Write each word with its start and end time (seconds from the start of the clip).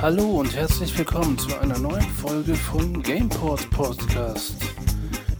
Hallo 0.00 0.38
und 0.38 0.54
herzlich 0.54 0.96
willkommen 0.96 1.36
zu 1.36 1.58
einer 1.58 1.76
neuen 1.76 2.00
Folge 2.00 2.54
von 2.54 3.02
Gameport 3.02 3.68
Podcast. 3.70 4.54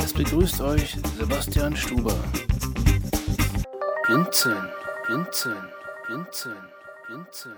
Es 0.03 0.13
begrüßt 0.13 0.61
euch 0.63 0.97
Sebastian 1.17 1.77
Stuber. 1.77 2.17
Blinzeln, 4.05 4.69
blinzeln, 5.07 5.63
blinzeln, 6.09 6.57
blinzeln, 7.07 7.57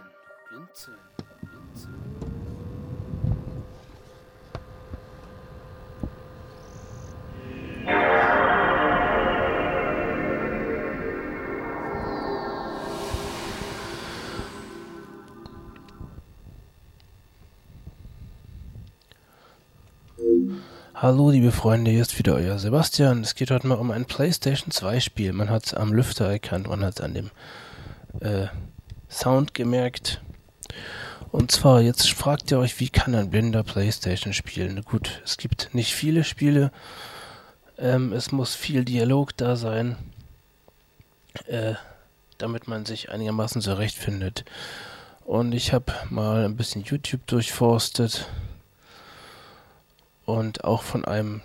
blinzeln, 0.50 0.98
blinzeln. 1.40 2.20
Hallo 21.02 21.30
liebe 21.30 21.50
Freunde, 21.50 21.90
hier 21.90 22.02
ist 22.02 22.18
wieder 22.18 22.34
euer 22.34 22.58
Sebastian. 22.58 23.22
Es 23.22 23.34
geht 23.34 23.50
heute 23.50 23.66
mal 23.66 23.78
um 23.78 23.90
ein 23.90 24.04
PlayStation 24.04 24.70
2 24.70 25.00
Spiel. 25.00 25.32
Man 25.32 25.48
hat 25.48 25.64
es 25.64 25.72
am 25.72 25.94
Lüfter 25.94 26.26
erkannt, 26.26 26.68
man 26.68 26.84
hat 26.84 26.96
es 26.96 27.00
an 27.00 27.14
dem 27.14 27.30
äh, 28.20 28.48
Sound 29.08 29.54
gemerkt. 29.54 30.20
Und 31.32 31.52
zwar, 31.52 31.80
jetzt 31.80 32.10
fragt 32.10 32.50
ihr 32.50 32.58
euch, 32.58 32.80
wie 32.80 32.90
kann 32.90 33.14
ein 33.14 33.30
Blinder 33.30 33.62
PlayStation 33.62 34.34
spielen? 34.34 34.82
Gut, 34.84 35.22
es 35.24 35.38
gibt 35.38 35.70
nicht 35.72 35.94
viele 35.94 36.22
Spiele. 36.22 36.70
Ähm, 37.78 38.12
es 38.12 38.30
muss 38.30 38.54
viel 38.54 38.84
Dialog 38.84 39.34
da 39.38 39.56
sein, 39.56 39.96
äh, 41.46 41.76
damit 42.36 42.68
man 42.68 42.84
sich 42.84 43.10
einigermaßen 43.10 43.62
zurechtfindet. 43.62 44.44
Und 45.24 45.52
ich 45.52 45.72
habe 45.72 45.94
mal 46.10 46.44
ein 46.44 46.56
bisschen 46.56 46.82
YouTube 46.82 47.26
durchforstet 47.26 48.28
und 50.32 50.64
auch 50.64 50.82
von 50.82 51.04
einem, 51.04 51.42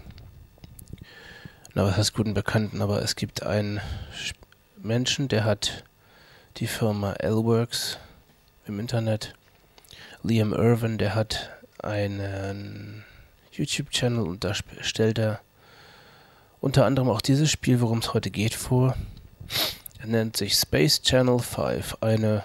na 1.73 1.83
was 1.83 1.97
heißt 1.97 2.13
guten 2.13 2.33
Bekannten, 2.33 2.81
aber 2.81 3.01
es 3.01 3.15
gibt 3.15 3.43
einen 3.43 3.81
Menschen, 4.77 5.27
der 5.27 5.43
hat 5.43 5.83
die 6.57 6.67
Firma 6.67 7.13
L-Works 7.13 7.97
im 8.65 8.79
Internet. 8.79 9.33
Liam 10.23 10.53
Irvin, 10.53 10.97
der 10.97 11.15
hat 11.15 11.51
einen 11.79 13.03
YouTube-Channel 13.51 14.27
und 14.27 14.43
da 14.43 14.53
stellt 14.53 15.19
er 15.19 15.39
unter 16.59 16.85
anderem 16.85 17.09
auch 17.09 17.21
dieses 17.21 17.51
Spiel, 17.51 17.81
worum 17.81 17.99
es 17.99 18.13
heute 18.13 18.31
geht, 18.31 18.55
vor. 18.55 18.95
Er 19.99 20.07
nennt 20.07 20.37
sich 20.37 20.55
Space 20.55 21.01
Channel 21.01 21.39
5, 21.39 21.97
eine 22.01 22.43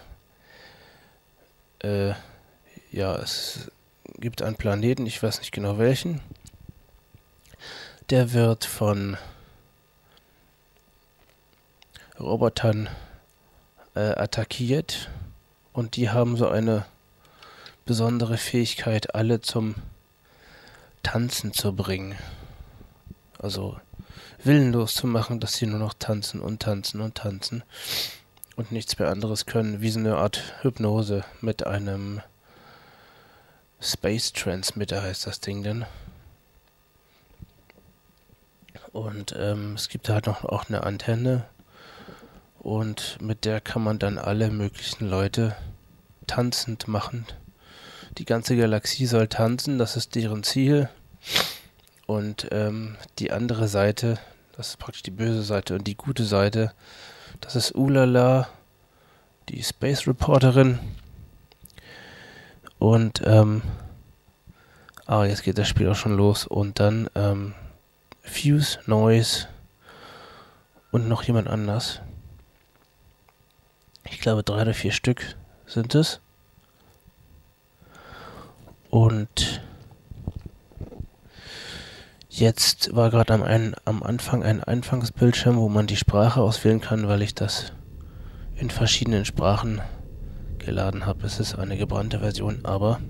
äh, 1.83 2.13
ja, 2.91 3.17
es 3.17 3.71
gibt 4.21 4.43
einen 4.43 4.57
Planeten, 4.57 5.07
ich 5.07 5.23
weiß 5.23 5.39
nicht 5.39 5.53
genau 5.53 5.79
welchen. 5.79 6.21
Der 8.11 8.33
wird 8.33 8.65
von 8.65 9.17
Robotern 12.19 12.89
äh, 13.95 14.01
attackiert 14.01 15.11
und 15.73 15.97
die 15.97 16.11
haben 16.11 16.37
so 16.37 16.49
eine 16.49 16.85
besondere 17.87 18.37
Fähigkeit, 18.37 19.15
alle 19.15 19.41
zum 19.41 19.75
Tanzen 21.03 21.55
zu 21.55 21.75
bringen. 21.75 22.17
Also 23.39 23.81
willenlos 24.45 24.95
zu 24.95 25.07
machen, 25.07 25.41
dass 25.41 25.55
sie 25.55 25.67
nur 25.67 25.79
noch 25.79 25.95
tanzen 25.95 26.41
und 26.41 26.61
tanzen 26.61 27.01
und 27.01 27.15
tanzen 27.15 27.63
und 28.57 28.71
nichts 28.71 28.99
mehr 28.99 29.09
anderes 29.09 29.47
können, 29.47 29.81
wie 29.81 29.91
so 29.91 29.99
eine 29.99 30.17
Art 30.17 30.43
Hypnose 30.61 31.25
mit 31.41 31.67
einem 31.67 32.21
Space 33.81 34.33
Transmitter 34.33 35.03
heißt 35.03 35.27
das 35.27 35.41
Ding 35.41 35.63
denn. 35.63 35.87
Und 38.93 39.35
ähm, 39.39 39.75
es 39.75 39.89
gibt 39.89 40.09
halt 40.09 40.27
noch 40.27 40.45
auch 40.45 40.69
eine 40.69 40.83
Antenne 40.83 41.47
und 42.59 43.19
mit 43.23 43.45
der 43.45 43.61
kann 43.61 43.83
man 43.83 43.99
dann 43.99 44.19
alle 44.19 44.51
möglichen 44.51 45.09
Leute 45.09 45.57
tanzend 46.27 46.89
machen. 46.89 47.25
Die 48.19 48.25
ganze 48.25 48.57
Galaxie 48.57 49.07
soll 49.07 49.29
tanzen, 49.29 49.79
das 49.79 49.97
ist 49.97 50.15
deren 50.15 50.43
Ziel. 50.43 50.89
Und 52.07 52.49
ähm, 52.51 52.97
die 53.19 53.31
andere 53.31 53.69
Seite, 53.69 54.19
das 54.57 54.71
ist 54.71 54.79
praktisch 54.79 55.05
die 55.05 55.13
böse 55.13 55.43
Seite 55.43 55.77
und 55.77 55.87
die 55.87 55.97
gute 55.97 56.25
Seite, 56.25 56.73
das 57.41 57.57
ist 57.57 57.75
Ulala, 57.75 58.49
die 59.49 59.63
Space 59.63 60.07
Reporterin. 60.07 60.81
Und, 62.81 63.23
ähm, 63.27 63.61
ah, 65.07 65.25
jetzt 65.25 65.45
geht 65.45 65.59
das 65.59 65.69
Spiel 65.69 65.89
auch 65.91 65.95
schon 65.95 66.17
los. 66.17 66.47
Und 66.47 66.81
dann, 66.81 67.09
ähm, 67.15 67.55
Fuse, 68.23 68.79
Noise 68.87 69.49
und 70.91 71.07
noch 71.07 71.23
jemand 71.23 71.47
anders. 71.47 72.01
Ich 74.05 74.19
glaube, 74.21 74.43
drei 74.43 74.63
oder 74.63 74.73
vier 74.73 74.93
Stück 74.93 75.37
sind 75.67 75.95
es. 75.95 76.21
Und 78.89 79.63
jetzt 82.31 82.97
war 82.97 83.11
gerade 83.11 83.35
am, 83.35 83.75
am 83.85 84.03
Anfang 84.03 84.43
ein 84.43 84.65
Anfangsbildschirm, 84.65 85.57
wo 85.59 85.69
man 85.69 85.87
die 85.87 85.97
Sprache 85.97 86.41
auswählen 86.41 86.81
kann, 86.81 87.09
weil 87.09 87.21
ich 87.21 87.35
das 87.35 87.73
in 88.57 88.71
verschiedenen 88.71 89.27
Sprachen 89.27 89.83
geladen 90.61 91.07
habe. 91.07 91.27
Es 91.27 91.41
ist 91.41 91.57
eine 91.57 91.77
gebrannte 91.77 92.21
Version, 92.21 92.61
aber 92.63 93.01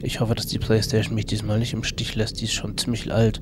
ich 0.00 0.20
hoffe, 0.20 0.34
dass 0.34 0.46
die 0.46 0.58
PlayStation 0.58 1.14
mich 1.14 1.26
diesmal 1.26 1.58
nicht 1.58 1.72
im 1.72 1.84
Stich 1.84 2.14
lässt. 2.14 2.40
Die 2.40 2.46
ist 2.46 2.54
schon 2.54 2.76
ziemlich 2.76 3.12
alt. 3.12 3.40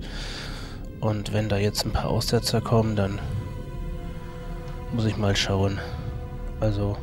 Und 1.01 1.33
wenn 1.33 1.49
da 1.49 1.57
jetzt 1.57 1.85
ein 1.87 1.93
paar 1.93 2.11
Aussetzer 2.11 2.61
kommen, 2.61 2.97
dann 2.97 3.19
muss 4.93 5.07
ich 5.07 5.17
mal 5.17 5.37
schauen. 5.37 5.79
Also 6.61 6.97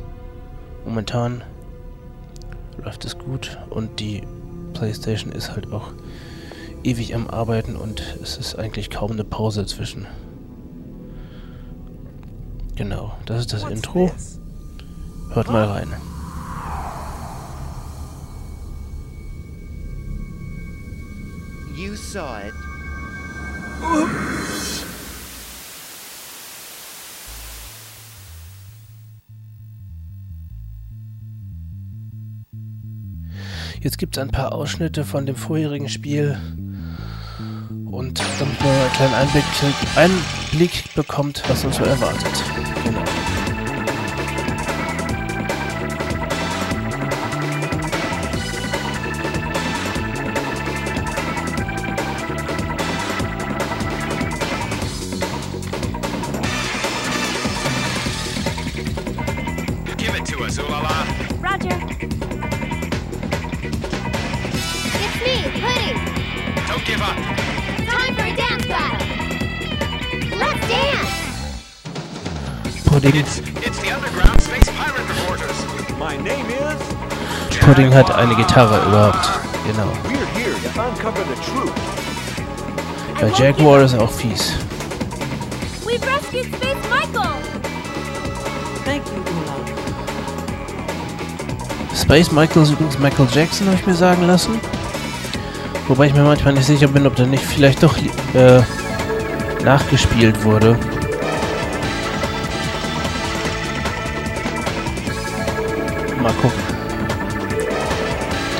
momentan 0.84 1.42
läuft 2.82 3.04
es 3.04 3.18
gut 3.18 3.58
und 3.70 3.98
die 3.98 4.22
PlayStation 4.74 5.32
ist 5.32 5.50
halt 5.50 5.72
auch 5.72 5.92
ewig 6.84 7.14
am 7.14 7.28
Arbeiten 7.28 7.74
und 7.74 8.02
es 8.22 8.36
ist 8.36 8.56
eigentlich 8.56 8.90
kaum 8.90 9.12
eine 9.12 9.24
Pause 9.24 9.66
zwischen. 9.66 10.06
Genau, 12.76 13.12
das 13.26 13.40
ist 13.40 13.52
das 13.52 13.64
Intro. 13.64 14.12
Hört 15.32 15.50
mal 15.50 15.64
rein. 15.64 15.88
You 21.78 21.94
saw 21.94 22.40
it. 22.40 22.52
Jetzt 33.80 33.98
gibt 33.98 34.16
es 34.16 34.20
ein 34.20 34.30
paar 34.30 34.52
Ausschnitte 34.52 35.04
von 35.04 35.24
dem 35.24 35.36
vorherigen 35.36 35.88
Spiel. 35.88 36.36
Und 37.92 38.18
damit 38.40 38.60
man 38.60 38.70
einen 38.70 38.92
kleinen 38.94 39.14
Einblick, 39.14 39.44
Einblick 39.94 40.94
bekommt, 40.96 41.44
was 41.46 41.64
uns 41.64 41.76
so 41.76 41.84
erwartet. 41.84 42.42
Genau. 42.82 42.97
Pudding 77.88 77.94
hat 77.94 78.14
eine 78.14 78.34
Gitarre 78.34 78.80
überhaupt. 78.86 79.30
Genau. 79.66 79.88
Bei 83.20 83.28
Jaguar 83.28 83.80
ist 83.82 83.94
auch 83.94 84.10
fies. 84.10 84.52
Space 91.94 92.32
Michael 92.32 92.62
ist 92.62 92.70
übrigens 92.70 92.98
Michael 92.98 93.28
Jackson, 93.32 93.66
habe 93.66 93.76
ich 93.76 93.86
mir 93.86 93.94
sagen 93.94 94.26
lassen. 94.26 94.60
Wobei 95.88 96.06
ich 96.06 96.14
mir 96.14 96.22
manchmal 96.22 96.54
nicht 96.54 96.66
sicher 96.66 96.88
bin, 96.88 97.06
ob 97.06 97.16
der 97.16 97.26
nicht 97.26 97.44
vielleicht 97.44 97.82
doch 97.82 97.96
äh, 98.34 98.62
nachgespielt 99.62 100.42
wurde. 100.44 100.78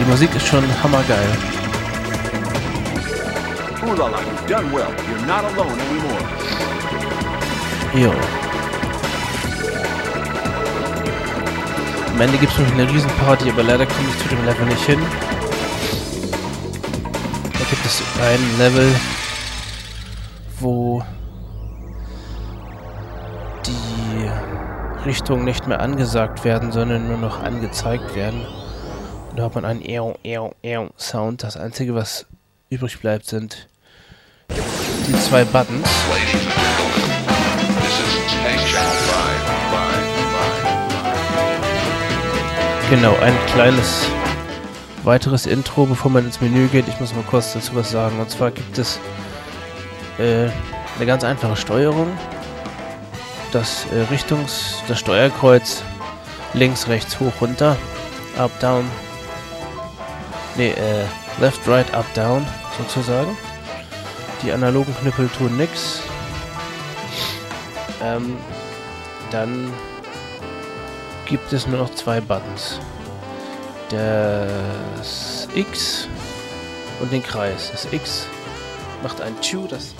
Musik 0.08 0.34
ist 0.34 0.46
schon 0.46 0.64
hammergeil. 0.82 1.28
Jo. 7.94 8.12
Am 12.14 12.20
Ende 12.20 12.38
gibt 12.38 12.52
es 12.52 12.58
noch 12.58 12.72
eine 12.72 12.90
Riesenparty, 12.90 13.50
aber 13.50 13.62
leider 13.62 13.84
komme 13.84 14.08
ich 14.08 14.22
zu 14.22 14.28
dem 14.28 14.44
Level 14.46 14.66
nicht 14.66 14.84
hin. 14.86 14.98
Da 17.52 17.64
gibt 17.70 17.84
es 17.84 18.02
ein 18.22 18.58
Level, 18.58 18.94
wo 20.58 21.02
die 23.66 25.04
Richtungen 25.04 25.44
nicht 25.44 25.66
mehr 25.66 25.80
angesagt 25.80 26.44
werden, 26.44 26.72
sondern 26.72 27.08
nur 27.08 27.18
noch 27.18 27.42
angezeigt 27.42 28.14
werden. 28.16 28.46
Da 29.38 29.44
hat 29.44 29.54
man 29.54 29.64
einen 29.64 29.84
Eau, 29.88 30.16
Eau, 30.26 30.52
Eau 30.66 30.88
Sound. 30.98 31.44
Das 31.44 31.56
Einzige, 31.56 31.94
was 31.94 32.26
übrig 32.70 32.98
bleibt, 32.98 33.24
sind 33.26 33.68
die 34.50 35.12
zwei 35.12 35.44
Buttons. 35.44 35.88
Genau, 42.90 43.14
ein 43.18 43.32
kleines 43.52 44.08
weiteres 45.04 45.46
Intro, 45.46 45.86
bevor 45.86 46.10
man 46.10 46.24
ins 46.24 46.40
Menü 46.40 46.66
geht. 46.66 46.88
Ich 46.88 46.98
muss 46.98 47.14
mal 47.14 47.22
kurz 47.22 47.52
dazu 47.52 47.76
was 47.76 47.92
sagen. 47.92 48.18
Und 48.18 48.30
zwar 48.30 48.50
gibt 48.50 48.76
es 48.76 48.98
äh, 50.18 50.48
eine 50.96 51.06
ganz 51.06 51.22
einfache 51.22 51.54
Steuerung. 51.54 52.08
Das 53.52 53.86
äh, 53.92 54.02
Richtungs-, 54.12 54.82
das 54.88 54.98
Steuerkreuz 54.98 55.84
links, 56.54 56.88
rechts, 56.88 57.20
hoch, 57.20 57.34
runter, 57.40 57.76
up, 58.36 58.50
down. 58.58 58.84
Ne, 60.58 60.76
äh, 60.76 61.04
left, 61.40 61.66
right, 61.68 61.94
up, 61.94 62.12
down 62.14 62.44
sozusagen. 62.76 63.38
Die 64.42 64.50
analogen 64.50 64.92
Knüppel 65.00 65.28
tun 65.28 65.56
nix. 65.56 66.00
Ähm, 68.02 68.36
dann 69.30 69.72
gibt 71.26 71.52
es 71.52 71.68
nur 71.68 71.78
noch 71.78 71.94
zwei 71.94 72.20
Buttons. 72.20 72.80
Das 73.90 75.46
X 75.54 76.08
und 77.00 77.12
den 77.12 77.22
Kreis. 77.22 77.70
Das 77.70 77.86
X 77.92 78.26
macht 79.02 79.20
ein 79.20 79.40
Chew, 79.40 79.68
das 79.68 79.94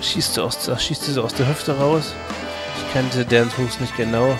schießt 0.00 0.36
du 0.36 0.42
aus, 0.42 0.66
das 0.66 0.82
schießt 0.84 1.06
du 1.06 1.12
so 1.12 1.22
aus 1.22 1.34
der 1.34 1.48
Hüfte 1.48 1.78
raus. 1.78 2.12
Ich 2.76 2.92
kannte 2.92 3.24
deren 3.24 3.50
Fuß 3.50 3.78
nicht 3.78 3.96
genau. 3.96 4.36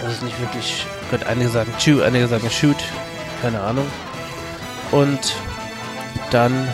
Das 0.00 0.14
ist 0.14 0.22
nicht 0.22 0.40
wirklich. 0.40 0.86
Gott, 1.10 1.24
einige 1.24 1.50
sagen 1.50 1.74
Chew, 1.78 2.02
einige 2.02 2.28
sagen 2.28 2.50
Shoot. 2.50 2.76
Keine 3.40 3.60
Ahnung. 3.60 3.86
Und 4.90 5.34
dann 6.30 6.68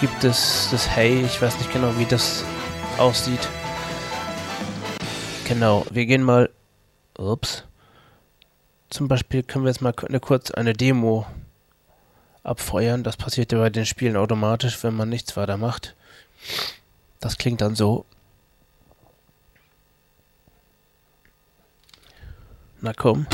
gibt 0.00 0.24
es 0.24 0.68
das 0.70 0.88
Hey. 0.88 1.24
Ich 1.24 1.40
weiß 1.40 1.58
nicht 1.58 1.72
genau, 1.72 1.98
wie 1.98 2.06
das 2.06 2.44
aussieht. 2.98 3.48
Genau, 5.46 5.86
wir 5.90 6.06
gehen 6.06 6.22
mal. 6.22 6.50
Ups. 7.18 7.64
Zum 8.90 9.08
Beispiel 9.08 9.42
können 9.42 9.64
wir 9.64 9.70
jetzt 9.70 9.80
mal 9.80 9.94
eine, 10.08 10.20
kurz 10.20 10.50
eine 10.50 10.72
Demo 10.72 11.26
abfeuern. 12.42 13.02
Das 13.02 13.16
passiert 13.16 13.52
ja 13.52 13.58
bei 13.58 13.70
den 13.70 13.86
Spielen 13.86 14.16
automatisch, 14.16 14.82
wenn 14.84 14.94
man 14.94 15.08
nichts 15.08 15.36
weiter 15.36 15.56
macht. 15.56 15.94
Das 17.20 17.38
klingt 17.38 17.60
dann 17.60 17.74
so. 17.74 18.04
Na 22.80 22.92
komm. 22.92 23.26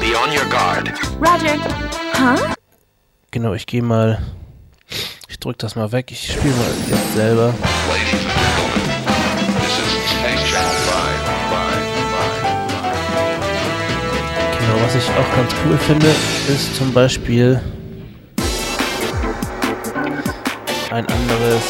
Be 0.00 0.14
on 0.16 0.32
your 0.32 0.46
guard. 0.50 0.90
Roger. 1.20 1.56
Huh? 2.14 2.54
Genau, 3.30 3.54
ich 3.54 3.66
gehe 3.66 3.82
mal. 3.82 4.20
Ich 5.28 5.38
drück 5.38 5.58
das 5.58 5.76
mal 5.76 5.92
weg. 5.92 6.10
Ich 6.10 6.32
spiele 6.32 6.54
mal 6.54 6.66
jetzt 6.88 7.14
selber. 7.14 7.54
Ladies 7.88 8.12
and 8.12 8.22
gentlemen, 8.32 8.82
this 9.60 9.78
is 9.78 9.92
Tank 10.20 10.40
Channel 10.50 10.74
5. 10.74 11.02
Genau, 14.58 14.76
was 14.84 14.94
ich 14.94 15.08
auch 15.10 15.30
ganz 15.36 15.52
cool 15.64 15.78
finde, 15.78 16.08
ist 16.48 16.74
zum 16.76 16.92
Beispiel 16.92 17.60
ein 20.92 21.06
anderes 21.06 21.62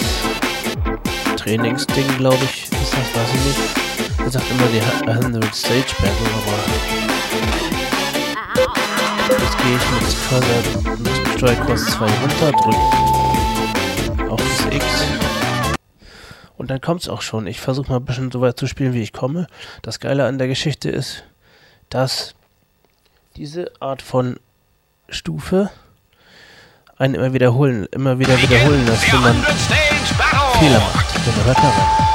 Trainingsding, 1.37 2.17
glaube 2.19 2.43
ich. 2.43 2.65
Ist 2.65 2.73
das, 2.93 3.15
weiß 3.15 3.35
ich 3.35 3.45
nicht. 3.45 3.61
Er 4.19 4.31
sagt 4.31 4.51
immer 4.51 4.67
die 4.67 4.81
100 5.09 5.55
Stage 5.55 5.95
Battle, 6.01 6.27
aber 6.39 6.59
jetzt 9.31 9.59
gehe 9.59 9.77
ich 9.77 9.91
mit 9.93 10.03
Cursor 10.29 10.63
mit 10.99 11.39
Steuerkreuz 11.39 11.87
2 11.87 12.05
runter, 12.05 12.51
drücke 12.51 14.31
auf 14.31 14.41
das 14.41 14.75
X. 14.75 14.85
Und 16.57 16.71
dann 16.71 16.81
kommt 16.81 17.03
es 17.03 17.09
auch 17.09 17.23
schon. 17.23 17.47
Ich 17.47 17.61
versuche 17.61 17.91
mal 17.91 17.99
ein 17.99 18.05
bisschen 18.05 18.33
so 18.33 18.41
weit 18.41 18.59
zu 18.59 18.67
spielen, 18.67 18.93
wie 18.93 19.03
ich 19.03 19.13
komme. 19.13 19.47
Das 19.83 20.01
Geile 20.01 20.27
an 20.27 20.39
der 20.39 20.49
Geschichte 20.49 20.91
ist, 20.91 21.23
dass 21.91 22.35
diese 23.37 23.71
Art 23.79 24.03
von 24.03 24.41
Stufe 25.09 25.71
einen 27.03 27.15
immer 27.17 27.33
wiederholen, 27.33 27.87
immer 27.91 28.19
wieder 28.19 28.41
wiederholen 28.41 28.87
wenn 29.13 29.21
man! 29.21 29.35
Fehler 30.61 30.79
macht. 30.79 31.07
Genau, 31.25 32.12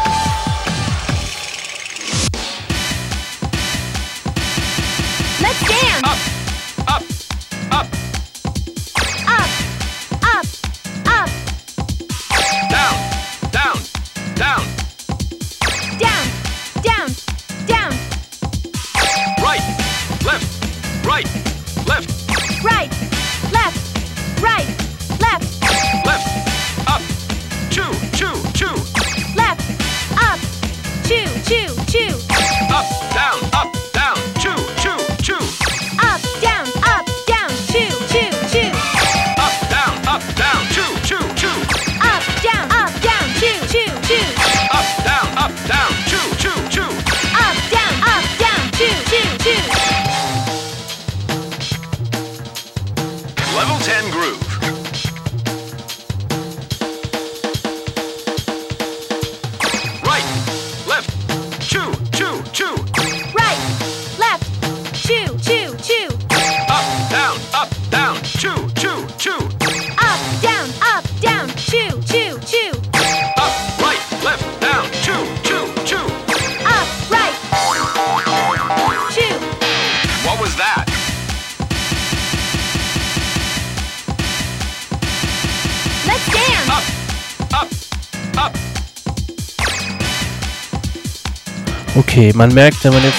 Okay, 92.17 92.33
man 92.33 92.51
merkt, 92.51 92.83
wenn 92.83 92.93
man 92.93 93.03
jetzt? 93.03 93.15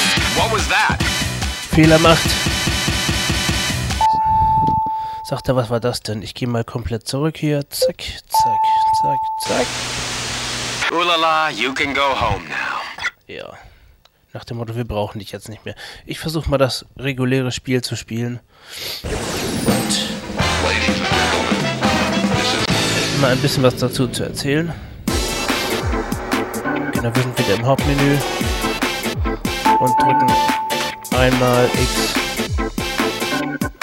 Fehler 1.71 2.01
macht, 2.01 2.29
sagt 5.23 5.47
er, 5.47 5.55
was 5.55 5.71
war 5.71 5.79
das 5.79 6.01
denn? 6.01 6.21
Ich 6.21 6.35
gehe 6.35 6.49
mal 6.49 6.65
komplett 6.65 7.07
zurück 7.07 7.37
hier. 7.37 7.61
Zack, 7.71 8.03
zack, 8.03 8.59
zack, 9.01 9.19
zack. 9.47 9.67
Ooh 10.91 11.05
la 11.05 11.15
la, 11.15 11.49
you 11.49 11.73
can 11.73 11.95
go 11.95 12.01
home 12.01 12.43
now. 12.49 12.81
Ja. 13.29 13.53
Nach 14.33 14.43
dem 14.43 14.57
Motto, 14.57 14.75
wir 14.75 14.85
brauchen 14.85 15.21
dich 15.21 15.31
jetzt 15.31 15.49
nicht 15.49 15.65
mehr. 15.65 15.77
Ich 16.05 16.19
versuche 16.19 16.51
mal 16.51 16.59
das 16.59 16.85
reguläre 16.97 17.53
Spiel 17.53 17.83
zu 17.83 17.95
spielen. 17.95 18.41
Und 19.05 20.09
mal 23.21 23.31
ein 23.31 23.39
bisschen 23.39 23.63
was 23.63 23.77
dazu 23.77 24.09
zu 24.09 24.25
erzählen. 24.25 24.75
Genau, 26.95 27.15
wir 27.15 27.23
sind 27.23 27.39
wieder 27.39 27.55
im 27.55 27.65
Hauptmenü 27.65 28.19
und 29.81 29.95
drücken 30.01 30.33
einmal 31.17 31.67
X. 31.67 32.15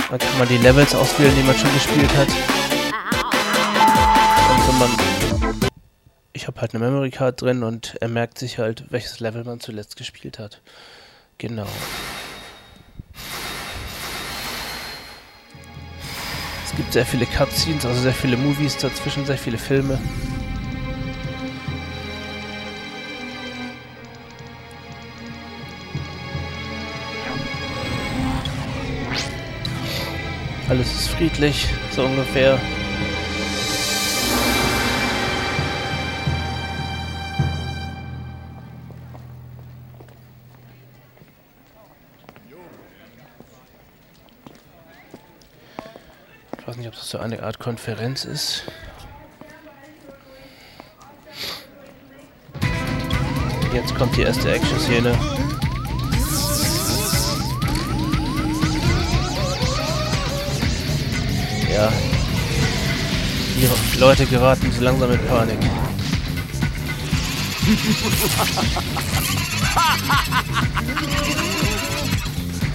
Dann 0.10 0.20
kann 0.20 0.38
man 0.38 0.48
die 0.48 0.58
Levels 0.58 0.94
auswählen, 0.96 1.34
die 1.36 1.44
man 1.44 1.56
schon 1.56 1.74
gespielt 1.74 2.16
hat. 2.16 2.28
Und 4.50 4.68
wenn 4.68 4.80
man 4.80 5.16
ich 6.36 6.48
habe 6.48 6.62
halt 6.62 6.76
eine 6.76 6.84
Memory 6.84 7.12
Card 7.12 7.42
drin 7.42 7.64
und 7.64 7.96
er 8.02 8.10
merkt 8.10 8.38
sich 8.38 8.60
halt, 8.60 8.86
welches 8.92 9.20
Level 9.20 9.44
man 9.46 9.62
zuletzt 9.62 9.96
gespielt 9.96 10.38
hat. 10.38 10.62
Genau. 11.38 11.66
Es 16.66 16.76
gibt 16.76 16.92
sehr 16.94 17.06
viele 17.06 17.26
Cutscenes, 17.26 17.86
also 17.86 18.02
sehr 18.02 18.14
viele 18.14 18.36
Movies 18.38 18.78
dazwischen, 18.78 19.26
sehr 19.26 19.38
viele 19.38 19.58
Filme. 19.58 20.00
Alles 30.68 30.92
ist 30.92 31.10
friedlich, 31.10 31.68
so 31.92 32.04
ungefähr. 32.04 32.60
Ich 46.58 46.68
weiß 46.68 46.78
nicht, 46.78 46.88
ob 46.88 46.96
das 46.96 47.10
so 47.10 47.20
eine 47.20 47.44
Art 47.44 47.60
Konferenz 47.60 48.26
ist. 48.26 48.64
Jetzt 53.72 53.94
kommt 53.96 54.18
die 54.18 54.24
erste 54.24 54.52
Action-Szene. 54.52 55.45
Ja. 61.76 61.92
Die 63.58 64.00
Leute 64.00 64.26
geraten 64.26 64.72
so 64.72 64.82
langsam 64.82 65.12
in 65.12 65.20
Panik. 65.28 65.60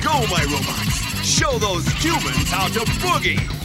Go, 0.03 0.27
my 0.27 0.45
robots! 0.53 1.01
Show 1.25 1.59
those 1.59 1.89
humans 2.03 2.51
how 2.51 2.69
to 2.69 2.81
boogie! 3.01 3.60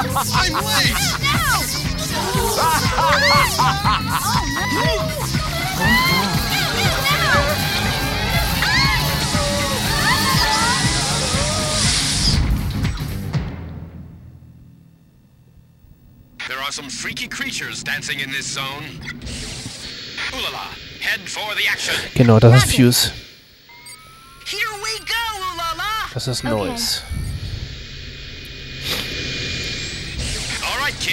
I'm 0.00 0.52
late! 0.52 0.94
There 16.46 16.58
are 16.58 16.70
some 16.70 16.88
freaky 16.88 17.26
creatures 17.26 17.82
dancing 17.82 18.20
in 18.20 18.30
this 18.30 18.46
zone. 18.46 18.84
Ooh 20.32 20.42
la 20.44 20.50
la! 20.50 20.68
Head 21.00 21.28
for 21.28 21.56
the 21.56 21.66
action! 21.68 21.96
Genau, 22.14 22.38
das 22.38 22.64
ist 22.64 22.76
Fuse. 22.76 23.10
Here 24.46 24.60
we 24.80 24.98
go, 25.00 25.14
ooh 25.40 25.56
la 25.56 25.72
la! 25.76 26.08
Das 26.14 26.28
ist 26.28 26.44
Noise. 26.44 27.02
All 27.02 27.17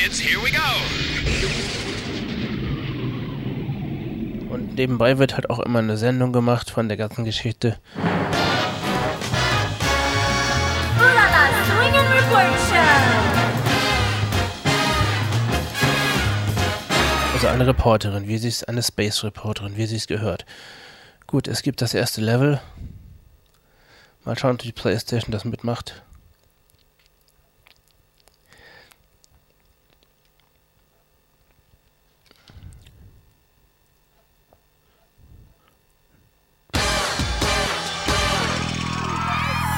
kids, 0.05 0.19
here 0.19 0.39
we 0.43 0.51
go! 0.51 0.59
Und 4.53 4.75
nebenbei 4.75 5.17
wird 5.17 5.33
halt 5.35 5.50
auch 5.50 5.59
immer 5.59 5.79
eine 5.79 5.97
Sendung 5.97 6.31
gemacht 6.31 6.69
von 6.69 6.88
der 6.88 6.97
ganzen 6.97 7.25
Geschichte. 7.25 7.77
Also 17.33 17.47
eine 17.47 17.67
Reporterin, 17.67 18.27
wie 18.27 18.38
sie 18.38 18.47
es, 18.47 18.63
eine 18.63 18.81
Space 18.81 19.24
Reporterin, 19.24 19.75
wie 19.75 19.85
sie 19.88 19.97
es 19.97 20.07
gehört. 20.07 20.45
Gut, 21.27 21.47
es 21.47 21.63
gibt 21.63 21.81
das 21.81 21.93
erste 21.93 22.21
Level. 22.21 22.62
Mal 24.24 24.38
schauen, 24.38 24.51
ob 24.51 24.59
die 24.59 24.71
Playstation 24.71 25.31
das 25.31 25.45
mitmacht. 25.45 26.04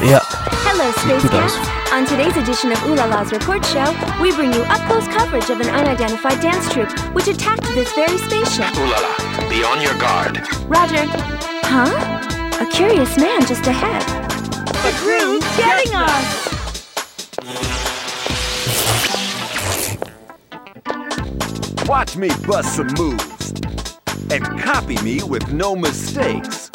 Ja, 0.01 0.21
Hello, 0.61 0.91
Space 0.91 1.23
Who? 1.23 1.29
Cats. 1.29 1.57
On 1.91 2.05
today's 2.05 2.37
edition 2.37 2.71
of 2.71 2.83
Ooh 2.85 2.93
La 2.93 3.05
La's 3.05 3.31
Report 3.31 3.65
Show, 3.65 3.95
we 4.21 4.31
bring 4.31 4.53
you 4.53 4.61
up 4.61 4.79
close 4.87 5.07
coverage 5.07 5.49
of 5.49 5.59
an 5.59 5.69
unidentified 5.69 6.39
dance 6.39 6.71
troupe 6.71 6.91
which 7.15 7.27
attacked 7.27 7.63
this 7.73 7.91
very 7.93 8.15
spaceship. 8.19 8.77
Ooh 8.77 8.85
la 8.85 8.99
la! 8.99 9.49
Be 9.49 9.63
on 9.63 9.81
your 9.81 9.97
guard. 9.97 10.37
Roger. 10.67 11.03
Huh? 11.65 11.89
A 12.61 12.65
curious 12.71 13.17
man 13.17 13.43
just 13.47 13.65
ahead. 13.65 14.03
The 14.83 14.91
crew's 15.01 15.43
getting 15.57 15.95
us! 15.95 16.47
Watch 21.87 22.15
me 22.17 22.29
bust 22.45 22.75
some 22.75 22.93
moves. 22.99 23.51
And 24.29 24.45
copy 24.61 25.01
me 25.01 25.23
with 25.23 25.51
no 25.51 25.75
mistakes. 25.75 26.69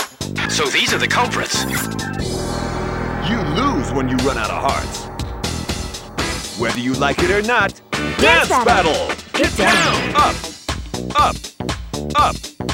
So 0.49 0.64
these 0.67 0.93
are 0.93 0.99
the 0.99 1.07
culprits. 1.09 1.64
You 3.32 3.40
lose 3.40 3.90
when 3.94 4.10
you 4.10 4.16
run 4.16 4.36
out 4.36 4.50
of 4.50 4.60
hearts. 4.60 5.06
Whether 6.58 6.80
you 6.80 6.92
like 6.92 7.22
it 7.22 7.30
or 7.30 7.40
not, 7.40 7.80
dance, 8.18 8.50
battle. 8.50 8.92
battle. 8.92 9.16
Get 9.32 9.56
down. 9.56 10.14
Up, 10.14 10.36
up. 11.16 11.36
Up! 12.14 12.72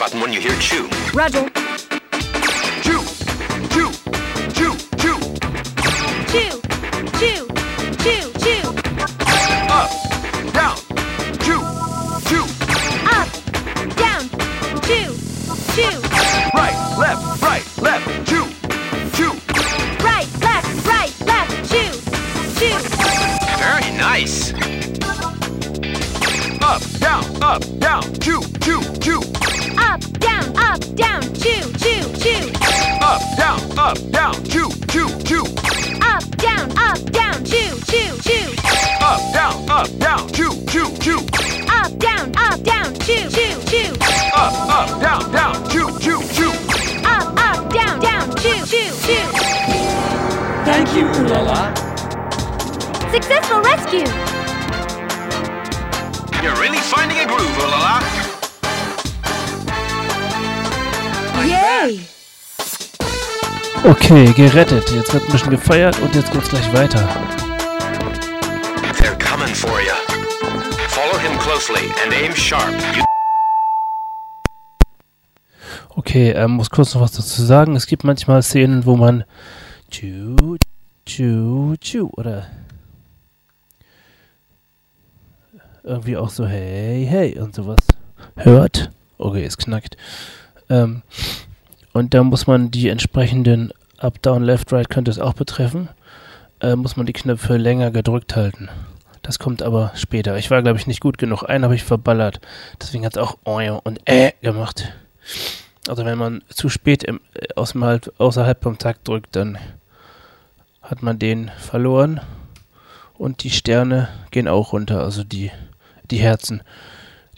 Button 0.00 0.18
when 0.18 0.32
you 0.32 0.40
hear 0.40 0.56
chew. 0.58 0.88
Roger. 1.12 1.59
Okay, 63.82 64.30
gerettet. 64.34 64.90
Jetzt 64.90 65.14
wird 65.14 65.24
ein 65.24 65.32
bisschen 65.32 65.50
gefeiert 65.50 65.98
und 66.00 66.14
jetzt 66.14 66.30
geht's 66.30 66.50
gleich 66.50 66.70
weiter. 66.74 67.00
They're 68.98 69.16
coming 69.18 69.54
for 69.54 69.80
you. 69.80 69.94
Follow 70.88 71.18
him 71.18 71.38
closely 71.38 71.90
and 72.04 72.12
aim 72.12 72.34
sharp. 72.34 72.70
You 72.94 73.04
Okay, 75.96 76.30
ähm, 76.32 76.52
muss 76.52 76.68
kurz 76.68 76.94
noch 76.94 77.00
was 77.00 77.12
dazu 77.12 77.42
sagen. 77.42 77.74
Es 77.74 77.86
gibt 77.86 78.04
manchmal 78.04 78.42
Szenen, 78.42 78.84
wo 78.84 78.96
man 78.96 79.24
tschu, 79.90 80.56
tschu, 81.06 81.74
tschu 81.80 82.10
oder 82.16 82.46
irgendwie 85.82 86.18
auch 86.18 86.30
so 86.30 86.46
hey, 86.46 87.06
hey 87.08 87.38
und 87.38 87.54
sowas 87.54 87.78
hört. 88.36 88.90
Okay, 89.16 89.44
es 89.44 89.56
knackt. 89.56 89.96
Ähm, 90.68 91.02
und 91.92 92.14
da 92.14 92.22
muss 92.22 92.46
man 92.46 92.70
die 92.70 92.88
entsprechenden 92.88 93.72
Up, 93.98 94.22
Down, 94.22 94.42
Left, 94.42 94.72
Right 94.72 94.88
könnte 94.88 95.10
es 95.10 95.18
auch 95.18 95.34
betreffen. 95.34 95.88
Äh, 96.60 96.76
muss 96.76 96.96
man 96.96 97.06
die 97.06 97.12
Knöpfe 97.12 97.56
länger 97.56 97.90
gedrückt 97.90 98.36
halten. 98.36 98.68
Das 99.22 99.38
kommt 99.38 99.62
aber 99.62 99.92
später. 99.94 100.36
Ich 100.38 100.50
war, 100.50 100.62
glaube 100.62 100.78
ich, 100.78 100.86
nicht 100.86 101.00
gut 101.00 101.18
genug. 101.18 101.42
Einen 101.44 101.64
habe 101.64 101.74
ich 101.74 101.84
verballert. 101.84 102.40
Deswegen 102.80 103.04
hat 103.04 103.16
es 103.16 103.22
auch 103.22 103.36
und 103.44 104.00
äh 104.06 104.32
gemacht. 104.40 104.92
Also 105.88 106.04
wenn 106.04 106.18
man 106.18 106.42
zu 106.48 106.68
spät 106.68 107.02
im, 107.04 107.20
äh, 107.34 107.48
aus 107.56 107.72
dem 107.72 107.84
halt, 107.84 108.18
außerhalb 108.18 108.62
vom 108.62 108.78
Takt 108.78 109.08
drückt, 109.08 109.36
dann 109.36 109.58
hat 110.82 111.02
man 111.02 111.18
den 111.18 111.50
verloren. 111.58 112.20
Und 113.14 113.44
die 113.44 113.50
Sterne 113.50 114.08
gehen 114.30 114.48
auch 114.48 114.72
runter, 114.72 115.02
also 115.02 115.24
die, 115.24 115.50
die 116.10 116.18
Herzen. 116.18 116.62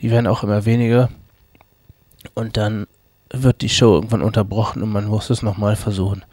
Die 0.00 0.11
werden 0.11 0.26
auch 0.26 0.44
immer 0.44 0.64
weniger. 0.64 1.09
Und 2.35 2.56
dann 2.56 2.87
wird 3.33 3.62
die 3.62 3.69
Show 3.69 3.95
irgendwann 3.95 4.23
unterbrochen 4.23 4.83
und 4.83 4.91
man 4.91 5.07
muss 5.07 5.31
es 5.31 5.43
nochmal 5.43 5.77
versuchen. 5.77 6.25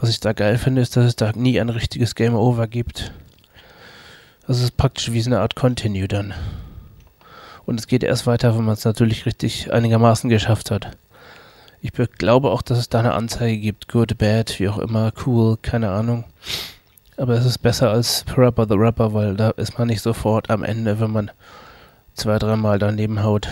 Was 0.00 0.10
ich 0.10 0.20
da 0.20 0.32
geil 0.32 0.58
finde, 0.58 0.82
ist, 0.82 0.96
dass 0.96 1.04
es 1.06 1.16
da 1.16 1.32
nie 1.34 1.60
ein 1.60 1.68
richtiges 1.68 2.14
Game 2.14 2.34
Over 2.34 2.66
gibt. 2.66 3.12
Das 4.46 4.60
ist 4.60 4.76
praktisch 4.76 5.12
wie 5.12 5.20
so 5.20 5.30
eine 5.30 5.40
Art 5.40 5.56
Continue 5.56 6.08
dann. 6.08 6.34
Und 7.64 7.80
es 7.80 7.86
geht 7.86 8.02
erst 8.02 8.26
weiter, 8.26 8.56
wenn 8.56 8.64
man 8.64 8.74
es 8.74 8.84
natürlich 8.84 9.24
richtig 9.24 9.72
einigermaßen 9.72 10.28
geschafft 10.28 10.70
hat. 10.70 10.96
Ich 11.80 11.92
glaube 11.92 12.50
auch, 12.50 12.62
dass 12.62 12.78
es 12.78 12.88
da 12.88 12.98
eine 12.98 13.14
Anzeige 13.14 13.58
gibt. 13.58 13.88
Good, 13.88 14.18
bad, 14.18 14.58
wie 14.58 14.68
auch 14.68 14.78
immer, 14.78 15.12
cool, 15.24 15.56
keine 15.60 15.90
Ahnung. 15.90 16.24
Aber 17.16 17.34
es 17.34 17.46
ist 17.46 17.58
besser 17.58 17.90
als 17.90 18.24
Rapper 18.36 18.66
the 18.68 18.74
Rapper, 18.74 19.14
weil 19.14 19.36
da 19.36 19.50
ist 19.50 19.78
man 19.78 19.88
nicht 19.88 20.02
sofort 20.02 20.50
am 20.50 20.64
Ende, 20.64 21.00
wenn 21.00 21.10
man 21.10 21.30
zwei, 22.14 22.38
dreimal 22.38 22.78
daneben 22.78 23.22
haut. 23.22 23.48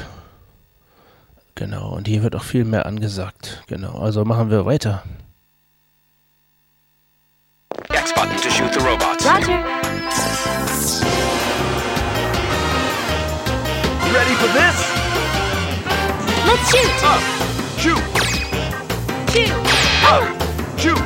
Genau, 1.54 1.90
und 1.90 2.09
hier 2.09 2.23
wird 2.23 2.35
auch 2.35 2.42
viel 2.44 2.64
mehr 2.64 2.87
angesagt. 2.87 3.62
Genau, 3.66 3.99
also 3.99 4.25
machen 4.25 4.50
wir 4.50 4.64
weiter. 4.64 5.02
X 7.90 8.12
button 8.14 8.37
to 8.37 8.50
shoot 8.50 8.73
the 8.73 8.80
robots. 8.80 9.26
Roger. 9.26 9.62
Ready 14.12 14.35
for 14.35 14.49
this? 14.52 14.76
Let's 16.47 16.71
shoot. 16.71 17.04
Up, 17.04 17.23
shoot, 17.78 18.02
Shoot. 19.32 19.52
up, 20.04 20.25
shoot, 20.78 20.99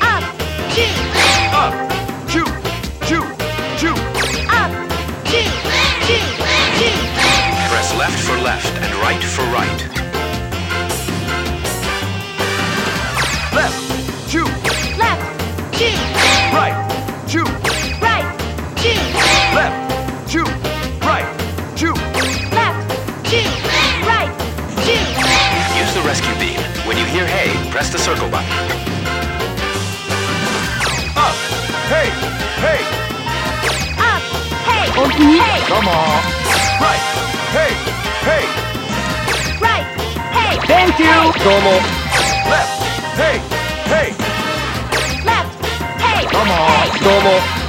Up. 0.00 0.22
Shoot. 0.70 1.52
up, 1.52 1.91
the 27.92 27.98
circle 27.98 28.28
button. 28.30 28.48
Up, 31.14 31.36
hey, 31.92 32.08
hey, 32.64 32.80
Up. 33.98 34.22
Hey. 34.64 34.88
Hey. 35.38 35.60
come 35.68 35.88
on. 35.88 36.22
Right, 36.80 37.02
hey, 37.52 37.72
hey, 38.24 38.44
Right. 39.60 39.84
Hey. 40.32 40.56
thank 40.66 40.98
you. 40.98 41.32
Left, 42.48 42.72
hey, 43.20 43.38
hey, 43.92 44.08
Left. 45.24 45.52
Hey. 46.00 46.26
come 46.32 46.48
on. 46.50 46.88
Up, 47.02 47.61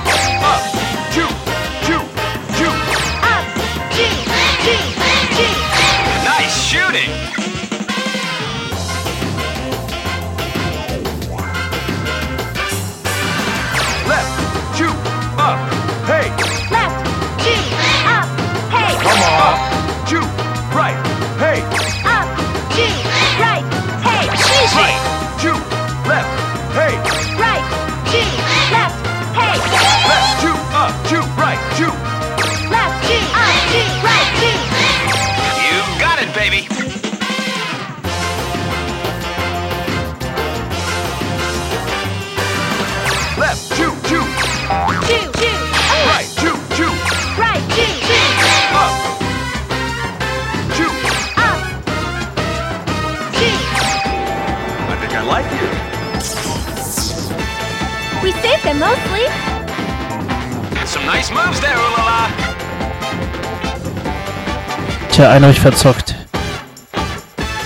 Tja, 65.13 65.29
einen 65.29 65.43
habe 65.45 65.53
ich 65.53 65.59
verzockt. 65.59 66.15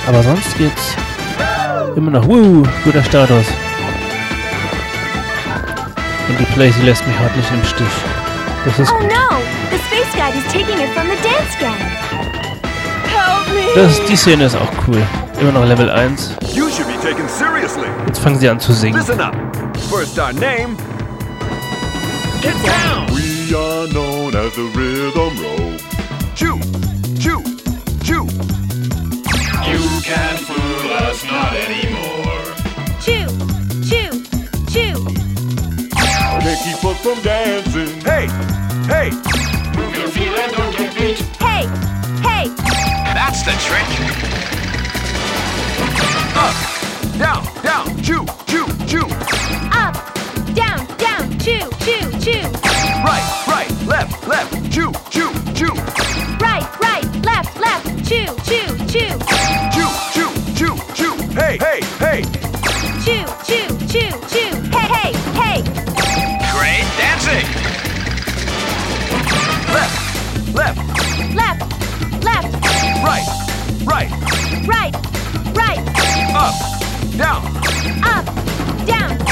Aber 0.07 0.21
sonst 0.23 0.57
geht's 0.57 0.95
immer 1.95 2.11
noch. 2.11 2.27
Woo, 2.27 2.63
guter 2.83 3.03
Status. 3.03 3.45
Und 6.29 6.39
die 6.39 6.45
Playsee 6.53 6.81
lässt 6.83 7.05
mich 7.07 7.17
heute 7.19 7.37
nicht 7.37 7.51
im 7.51 7.63
Stich. 7.63 7.87
Das 8.65 8.79
ist 8.79 8.91
Oh 8.91 8.99
gut. 8.99 9.07
no! 9.09 9.37
The 9.71 9.77
space 9.77 10.13
guide 10.13 10.37
is 10.37 10.43
taking 10.51 10.77
it 10.83 10.89
from 10.93 11.07
the 11.07 11.17
dance. 11.23 11.55
Help 13.07 13.47
me! 13.53 13.73
Das, 13.75 14.03
die 14.05 14.15
Szene 14.17 14.45
ist 14.45 14.55
auch 14.55 14.71
cool. 14.87 15.01
Immer 15.39 15.53
noch 15.53 15.65
Level 15.65 15.89
1. 15.89 16.35
You 16.53 16.69
should 16.69 16.87
be 16.87 16.99
taken 17.01 17.27
seriously. 17.29 17.87
Jetzt 18.07 18.19
fangen 18.19 18.37
sie 18.39 18.49
an 18.49 18.59
zu 18.59 18.73
singen. 18.73 18.97
Listen 18.97 19.21
up. 19.21 19.35
First, 19.89 20.19
our 20.19 20.33
name. 20.33 20.75
Get 22.41 22.53
down! 22.65 23.07
We 23.15 23.55
are 23.55 23.87
known 23.87 24.35
as 24.35 24.53
the 24.55 24.69
Rhythm 24.75 25.37
Row. 25.39 25.73
Chew, 26.35 26.59
chew, 27.19 27.41
chew. 28.03 28.25
You 29.65 29.81
can't 30.03 30.39
fool 30.39 30.91
us, 30.91 31.23
not 31.25 31.53
anymore. 31.53 32.43
Chew! 33.01 33.27
Chew! 33.87 34.11
Chew! 34.69 35.05
Can't 36.41 36.59
keep 36.63 36.85
us 36.85 36.99
from 37.01 37.21
dancing. 37.23 38.01
Hey, 38.01 38.27
hey, 38.87 39.09
Move 39.75 39.95
your 39.95 40.07
feet 40.09 40.27
and 40.27 40.51
don't 40.53 40.77
get 40.77 40.95
beat. 40.95 41.19
Hey! 41.39 41.65
Hey! 42.21 42.49
That's 43.13 43.43
the 43.43 43.53
trick. 43.65 43.89
up, 46.35 46.55
down, 47.17 47.43
down. 47.63 48.03
Chew, 48.03 48.25
chew, 48.45 48.67
chew. 48.85 49.07
Up! 49.71 49.95
Down! 50.53 50.85
Down! 50.97 51.39
Chew! 51.39 51.69
Chew! 51.79 52.19
Chew! 52.19 52.47
Right, 53.03 53.43
right, 53.47 53.87
left, 53.87 54.27
left. 54.27 54.71
Chew, 54.71 54.91
chew, 55.09 55.31
chew. 55.53 56.06
Chew! 58.07 58.25
Chew! 58.45 58.67
Chew! 58.87 59.19
Chew, 59.73 59.89
chew, 60.13 60.31
chew, 60.55 60.75
chew. 60.93 61.13
Hey, 61.33 61.57
hey, 61.57 61.81
hey. 61.99 62.21
Chew! 63.03 63.25
Chew! 63.43 63.67
Chew! 63.85 64.09
Chew! 64.29 64.55
Hey! 64.71 64.87
Hey! 64.87 65.11
Hey! 65.35 65.61
Great 66.53 66.87
dancing! 66.95 67.45
Left, 69.73 70.55
left, 70.55 70.79
Left! 71.35 72.23
Left! 72.23 72.47
right, 73.03 73.27
right. 73.85 74.09
Right! 74.65 74.95
Right! 75.53 75.79
Up, 76.33 76.55
down, 77.17 77.43
Up! 78.05 78.25
Down. 78.87 79.26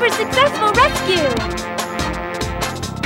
Super 0.00 0.14
successful 0.14 0.72
rescue. 0.72 1.28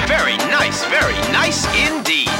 Very 0.07 0.37
nice, 0.47 0.85
very 0.85 1.19
nice 1.33 1.67
indeed. 1.75 2.31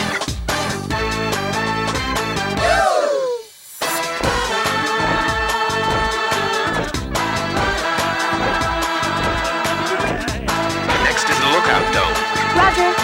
Next 11.03 11.29
is 11.29 11.39
the 11.41 11.51
lookout 11.51 11.93
dome. 11.93 12.15
Roger. 12.55 12.95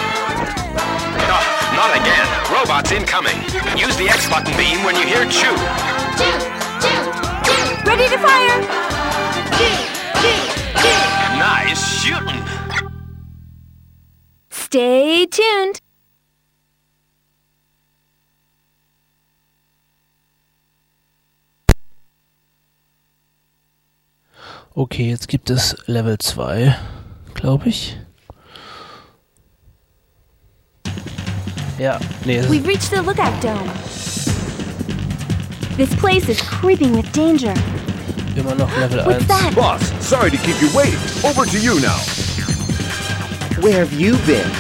Oh, 1.27 1.43
not 1.75 1.91
again. 1.97 2.29
Robots 2.55 2.93
incoming. 2.93 3.35
Use 3.77 3.97
the 3.97 4.09
X 4.09 4.31
button 4.31 4.57
beam 4.57 4.85
when 4.85 4.95
you 4.95 5.03
hear 5.03 5.25
chew. 5.29 5.57
Ready 7.85 8.09
to 8.09 8.19
fire. 8.19 8.63
Chew. 9.59 9.67
Chew. 9.67 9.90
Chew. 12.01 12.13
Nice 12.13 12.49
shooting. 12.49 12.91
Stay 14.51 15.27
tuned. 15.27 15.81
Okay, 24.75 25.11
jetzt 25.11 25.29
gibt 25.29 25.51
es 25.51 25.77
Level 25.87 26.17
2, 26.17 26.75
glaube 27.35 27.69
ich. 27.69 27.97
Ja, 31.79 31.99
nee, 32.25 32.41
We've 32.49 32.67
reached 32.67 32.91
the 32.91 33.03
lookout 33.03 33.33
dome. 33.43 33.69
This 35.77 35.95
place 35.97 36.29
is 36.29 36.41
creeping 36.41 36.95
with 36.95 37.11
danger. 37.13 37.55
Immer 38.37 38.55
noch 38.55 38.71
Level 38.79 39.05
What's 39.07 39.27
1. 39.27 39.29
that? 39.29 39.55
Boss, 39.55 39.93
sorry 40.01 40.31
to 40.31 40.37
keep 40.39 40.61
you 40.61 40.69
waiting. 40.75 40.99
Over 41.25 41.45
to 41.47 41.59
you 41.59 41.81
now. 41.81 41.99
Where 43.61 43.85
have 43.85 43.93
you 43.93 44.17
been? 44.27 44.51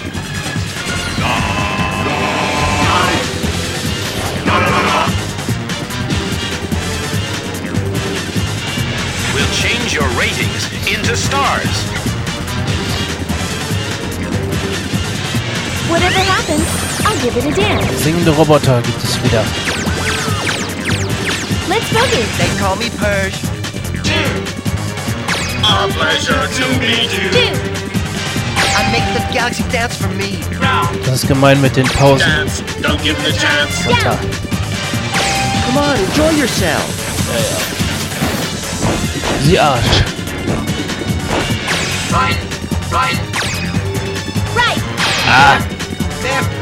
We'll 9.35 9.53
change 9.55 9.95
your 9.95 10.09
ratings 10.19 10.67
into 10.87 11.17
stars. 11.17 11.75
Whatever 15.89 16.19
happens, 16.19 16.67
I'll 17.07 17.21
give 17.23 17.37
it 17.37 17.45
a 17.47 17.55
dance. 17.55 18.03
Singende 18.03 18.31
Roboter 18.33 18.83
gibt 18.83 19.03
es 19.03 19.23
wieder. 19.23 19.45
Let's 21.69 21.89
boogie. 21.93 22.27
They 22.39 22.59
call 22.59 22.77
me 22.77 22.91
Persh. 22.91 23.60
A 25.71 25.89
pleasure 25.89 26.47
to 26.59 26.65
meet 26.81 27.11
you. 27.17 27.31
I 28.77 28.83
make 28.93 29.07
the 29.15 29.23
galaxy 29.33 29.63
dance 29.71 29.97
for 29.97 30.09
me. 30.09 30.39
Das 31.07 31.23
ist 31.23 31.29
gemein 31.29 31.61
mit 31.61 31.77
den 31.77 31.87
Pausen. 31.87 32.29
Dance, 32.29 32.63
don't 32.83 33.01
give 33.03 33.17
it 33.21 33.35
a 33.35 33.39
chance. 33.39 33.87
Runter. 33.87 34.19
Come 35.67 35.79
on, 35.79 35.97
enjoy 35.97 36.31
yourself. 36.39 36.85
Sie 39.45 39.59
Arsch. 39.59 39.81
Right, 42.13 42.37
right. 42.93 43.19
Right. 44.55 44.83
Ah, 45.29 45.59
Left. 45.59 45.69
Left. 46.25 46.60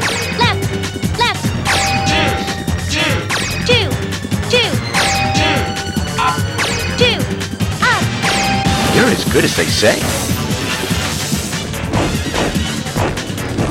You're 8.99 9.07
as 9.07 9.23
good 9.31 9.45
as 9.45 9.55
they 9.55 9.63
say. 9.63 9.95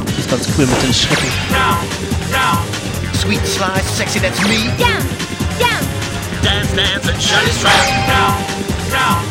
das 0.06 0.18
ist 0.18 0.30
ganz 0.30 0.46
cool 0.56 0.64
mit 0.64 0.80
den 0.80 0.94
round, 1.52 1.84
round. 2.32 2.64
Sweet, 3.12 3.44
sly, 3.44 3.78
sexy, 3.82 4.20
that's 4.20 4.40
me. 4.48 4.72
Down. 4.78 5.04
Down. 5.60 5.84
Dance, 6.40 6.72
dance, 6.72 7.08
and 7.10 7.20
shut 7.20 7.44
his 7.44 7.60
trap. 7.60 7.76
Round, 8.08 8.40
round. 8.90 9.26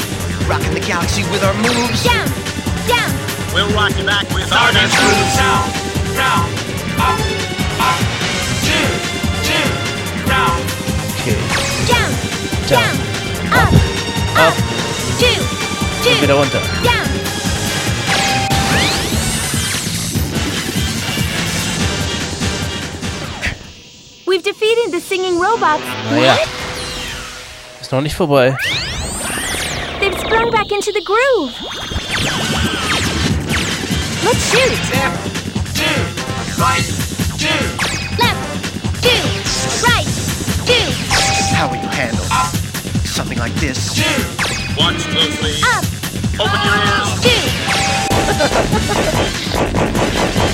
Rocking 0.48 0.76
the 0.76 0.82
galaxy 0.82 1.24
with 1.32 1.44
our 1.44 1.56
moves. 1.66 2.04
Down. 2.04 2.30
Down. 2.86 3.10
We'll 3.52 3.74
rock 3.74 3.98
you 3.98 4.06
back 4.06 4.30
with 4.30 4.54
our 4.54 4.72
dance 4.72 4.94
moves. 5.02 5.34
Round, 5.42 5.66
round. 6.14 6.50
Up, 7.02 7.20
up. 7.82 8.00
Chew, 8.62 8.86
chew. 9.50 9.66
Round, 10.30 10.62
Okay. 11.18 11.42
Down. 11.90 12.12
Down. 12.70 12.94
Down. 13.50 13.74
Up. 14.46 14.54
Up. 14.54 14.67
Chew. 16.04 16.10
Und 16.10 16.16
Chew. 16.16 16.22
wieder 16.22 16.34
runter. 16.36 16.62
Down. 16.84 17.08
We've 24.26 24.44
defeated 24.44 24.92
the 24.92 25.00
singing 25.00 25.40
robots. 25.40 25.84
Oh, 25.84 26.12
naja. 26.12 26.36
What? 26.36 26.48
Ist 27.82 27.92
noch 27.92 28.02
nicht 28.02 28.16
vorbei. 28.16 28.56
They've 30.00 30.20
sprung 30.20 30.52
back 30.52 30.72
into 30.72 30.92
the 30.92 31.02
groove. 31.02 31.54
Let's 34.24 34.52
shoot. 34.52 34.78
left, 34.92 35.78
chew. 35.78 36.62
Right, 36.62 36.84
chew. 37.38 37.62
Left. 38.20 38.42
Two. 39.02 39.24
Right. 39.88 40.08
Two. 40.68 40.88
How 41.56 41.70
will 41.70 41.82
you 41.82 41.88
handle 41.88 42.26
something 43.06 43.40
like 43.40 43.54
this? 43.56 43.96
Chew. 43.96 44.67
Watch 44.78 45.08
closely. 45.08 45.56
Up. 45.64 45.84
Open 46.40 46.62
your 46.64 46.76
ears. 46.86 47.22
Two. 47.24 47.42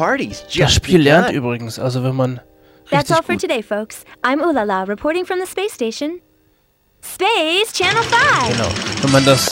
party's 0.00 0.42
Das 0.42 0.54
just 0.54 0.74
Spiel 0.76 1.02
lernt 1.02 1.30
übrigens, 1.30 1.78
also 1.78 2.02
wenn 2.02 2.16
man 2.16 2.40
That's 2.90 3.10
richtig 3.10 3.16
all 3.16 3.22
for 3.22 3.34
gut, 3.34 3.40
today, 3.42 3.62
folks. 3.62 4.04
I'm 4.24 4.40
Ulala, 4.40 4.88
reporting 4.88 5.24
from 5.24 5.38
the 5.38 5.46
space 5.46 5.72
station. 5.72 6.20
Space 7.02 7.72
Channel 7.72 8.02
5. 8.02 8.56
genau, 8.56 8.68
wenn 9.02 9.12
man 9.12 9.24
das 9.24 9.50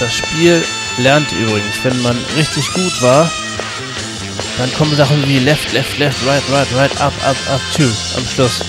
das 0.00 0.12
Spiel 0.14 0.62
lernt 0.98 1.30
übrigens, 1.32 1.84
wenn 1.84 2.02
man 2.02 2.16
richtig 2.36 2.66
gut 2.74 3.02
war, 3.02 3.30
dann 4.58 4.72
kommen 4.74 4.94
Sachen 4.96 5.26
wie 5.28 5.38
left, 5.38 5.72
left, 5.72 5.98
left, 5.98 6.26
right, 6.26 6.42
right, 6.50 6.66
right, 6.74 7.00
up, 7.00 7.12
up, 7.24 7.36
up, 7.50 7.60
two 7.74 7.88
am 8.16 8.24
Schluss. 8.24 8.60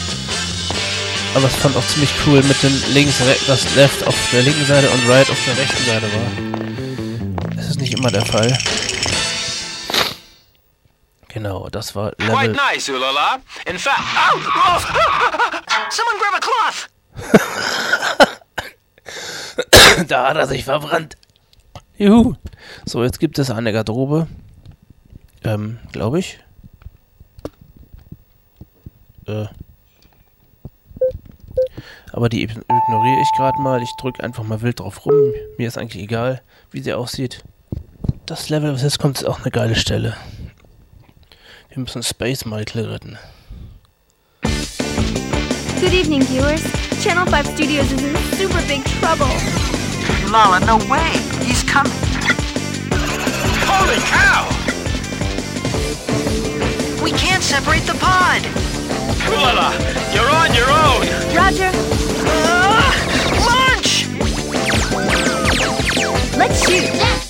Aber 1.36 1.46
es 1.46 1.56
fand 1.56 1.76
auch 1.76 1.88
ziemlich 1.88 2.14
cool 2.26 2.44
mit 2.44 2.62
den 2.62 2.94
links, 2.94 3.20
das 3.48 3.76
left 3.76 4.06
auf 4.06 4.16
der 4.32 4.44
linken 4.44 4.66
Seite 4.66 4.90
und 4.90 5.10
right 5.10 5.30
auf 5.30 5.38
der 5.46 5.58
rechten 5.58 5.84
Seite 5.84 6.06
war. 6.14 7.56
Das 7.56 7.70
ist 7.70 7.80
nicht 7.80 7.94
immer 7.94 8.12
der 8.12 8.26
Fall. 8.26 8.56
Genau, 11.30 11.68
das 11.70 11.96
war 11.96 12.12
Quite 12.12 12.32
Level 12.32 12.52
nice, 12.52 12.90
Ulala. 12.90 13.40
In 13.66 13.80
fact, 13.80 14.00
oh, 14.00 14.38
oh, 14.38 14.80
someone 15.90 16.20
grab 16.20 16.36
a 16.36 16.40
cloth. 16.40 16.90
da 20.08 20.30
hat 20.30 20.38
er 20.38 20.48
sich 20.48 20.64
verbrannt. 20.64 21.18
Juhu. 21.98 22.36
So, 22.86 23.04
jetzt 23.04 23.20
gibt 23.20 23.40
es 23.40 23.50
eine 23.50 23.74
Garderobe. 23.74 24.28
Ähm, 25.44 25.80
glaube 25.92 26.20
ich. 26.20 26.40
Äh, 29.26 29.46
aber 32.12 32.30
die 32.30 32.44
ignoriere 32.44 33.22
ich 33.22 33.32
gerade 33.38 33.60
mal. 33.62 33.82
Ich 33.82 33.92
drücke 34.00 34.24
einfach 34.24 34.44
mal 34.44 34.62
wild 34.62 34.80
drauf 34.80 35.06
rum. 35.06 35.14
Mir 35.58 35.68
ist 35.68 35.78
eigentlich 35.78 36.04
egal, 36.04 36.42
wie 36.72 36.82
sie 36.82 36.94
aussieht. 36.94 37.44
Das 38.26 38.50
Level, 38.50 38.74
was 38.74 38.84
jetzt 38.84 39.00
kommt, 39.00 39.18
ist 39.18 39.26
auch 39.26 39.42
eine 39.42 39.52
geile 39.52 39.76
Stelle. 39.76 40.16
Wir 41.70 41.80
müssen 41.80 42.04
Space 42.04 42.46
Michael 42.46 42.86
retten. 42.86 43.18
Good 45.80 45.94
evening, 45.94 46.22
viewers. 46.22 46.62
Channel 47.04 47.26
5 47.26 47.56
Studios 47.56 47.92
is 47.92 48.02
in 48.04 48.16
super 48.38 48.62
big 48.68 48.86
trouble. 49.02 49.28
Lala, 50.32 50.60
no 50.66 50.78
way. 50.90 51.20
He's 51.44 51.64
coming. 51.64 51.92
Holy 53.68 54.00
cow! 54.08 54.48
We 57.04 57.12
can't 57.12 57.44
separate 57.44 57.84
the 57.86 57.98
pod. 58.00 58.42
Ooh 59.30 59.36
la 59.36 59.52
la! 59.54 59.70
You're 60.14 60.30
on 60.30 60.54
your 60.54 60.70
own! 60.70 61.02
Roger, 61.36 61.72
Uh, 62.26 62.92
launch! 63.50 64.08
let's 66.38 66.60
shoot. 66.68 66.86
Left, 66.96 67.23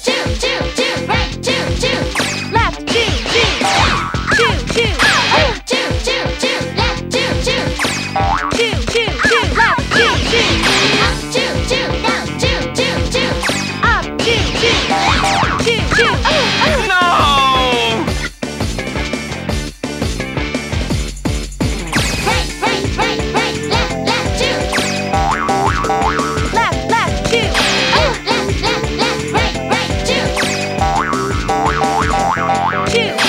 Shoot. 32.94 33.23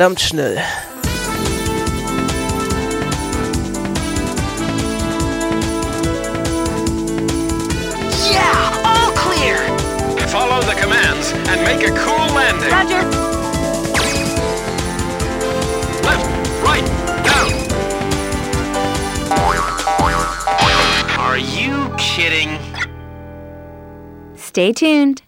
Verdammt 0.00 0.20
schnell. 0.20 0.54
Yeah, 8.32 8.82
all 8.82 9.12
clear. 9.12 9.58
Follow 10.28 10.62
the 10.62 10.74
commands 10.80 11.32
and 11.50 11.62
make 11.64 11.86
a 11.86 11.90
cool 11.98 12.26
landing. 12.34 12.70
Roger. 12.70 13.02
Left, 16.02 16.26
right, 16.64 16.86
down. 17.26 17.52
Are 21.18 21.36
you 21.36 21.94
kidding? 21.98 22.58
Stay 24.34 24.72
tuned. 24.72 25.20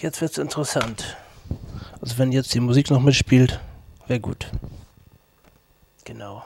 Jetzt 0.00 0.20
wird's 0.20 0.38
interessant. 0.38 1.16
Also 2.00 2.18
wenn 2.18 2.30
jetzt 2.30 2.54
die 2.54 2.60
Musik 2.60 2.88
noch 2.88 3.00
mitspielt, 3.00 3.58
wäre 4.06 4.20
gut. 4.20 4.46
Genau. 6.04 6.44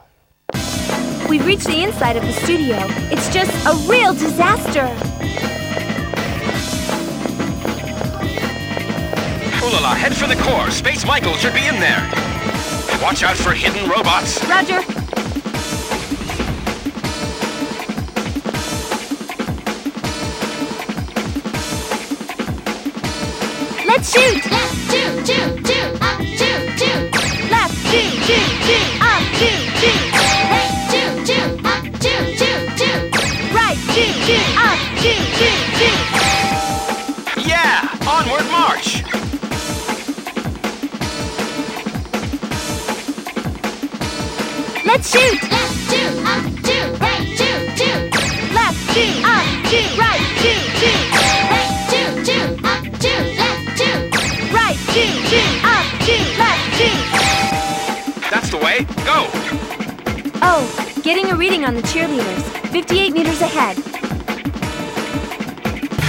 We've 1.29 1.45
reached 1.45 1.67
the 1.67 1.85
inside 1.85 2.17
of 2.17 2.25
the 2.25 2.33
studio. 2.33 2.79
It's 3.11 3.29
just 3.33 3.53
a 3.67 3.75
real 3.87 4.15
disaster. 4.15 4.91
Ooh 9.63 9.71
la 9.71 9.81
la, 9.81 9.95
head 9.95 10.15
for 10.15 10.27
the 10.27 10.37
core. 10.37 10.71
Space 10.71 11.05
Michael 11.07 11.35
should 11.35 11.53
be 11.53 11.67
in 11.67 11.79
there. 11.79 12.09
Watch 13.03 13.23
out 13.23 13.37
for 13.37 13.53
hidden 13.53 13.87
robots. 13.87 14.43
Roger. 14.49 14.81
Shoot. 24.13 24.45
Left, 24.51 24.77
two, 24.93 25.09
two, 25.29 25.47
two, 25.69 25.87
up, 26.09 26.19
two, 26.21 26.59
two. 26.81 26.99
Left, 27.49 27.77
shoot, 27.89 28.13
shoot, 28.27 28.49
shoot. 28.67 28.89
Up, 29.01 29.23
shoot, 29.41 29.63
shoot. 29.81 30.01
Right, 30.53 30.75
two, 30.93 31.09
two, 31.29 31.47
up, 31.73 31.85
two, 32.05 32.21
two, 32.41 32.59
two. 32.81 32.97
Right, 33.57 33.79
shoot, 33.95 34.15
shoot. 34.27 34.47
Up, 34.69 34.79
shoot, 35.01 35.25
shoot, 35.39 35.61
shoot. 35.79 36.01
Yeah, 37.49 37.77
onward 38.07 38.47
march. 38.51 38.89
Let's 44.85 45.07
shoot. 45.11 45.39
Left, 45.51 45.77
two, 45.91 46.09
up, 46.33 46.45
two, 46.67 46.85
right, 47.01 47.12
Oh, 60.45 60.67
getting 61.03 61.31
a 61.31 61.37
reading 61.37 61.65
on 61.65 61.75
the 61.75 61.83
cheerleaders. 61.83 62.43
58 62.71 63.13
meters 63.13 63.41
ahead. 63.41 63.79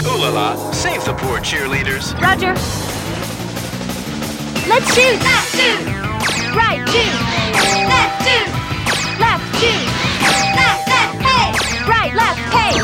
Ooh 0.06 0.17
la 0.17 0.30
la, 0.30 0.72
save 0.72 1.06
the 1.06 1.13
poor 1.13 1.39
cheerleaders. 1.39 2.19
Roger. 2.19 2.54
Let's 4.67 4.91
shoot. 4.96 5.19
Left, 5.22 5.56
shoot. 5.56 5.86
Right, 6.56 6.82
shoot. 6.89 7.13
Left, 7.93 8.26
shoot. 8.26 8.50
Left, 9.19 9.46
shoot. 9.62 9.86
Left, 10.58 10.88
left, 10.89 11.22
hey. 11.22 11.54
Right, 11.88 12.13
left, 12.15 12.39
hey. 12.54 12.83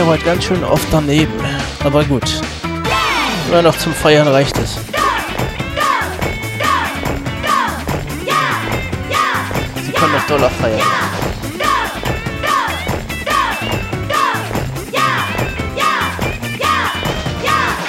Habe 0.00 0.12
heute 0.12 0.24
ganz 0.24 0.44
schön 0.44 0.64
oft 0.64 0.86
daneben. 0.90 1.30
Aber 1.84 2.02
gut. 2.04 2.22
Nur 3.50 3.60
noch 3.60 3.76
zum 3.76 3.92
Feiern 3.92 4.26
reicht 4.26 4.56
es. 4.56 4.76
Sie 9.84 9.92
können 9.92 10.12
noch 10.14 10.26
doller 10.26 10.48
feiern. 10.48 10.80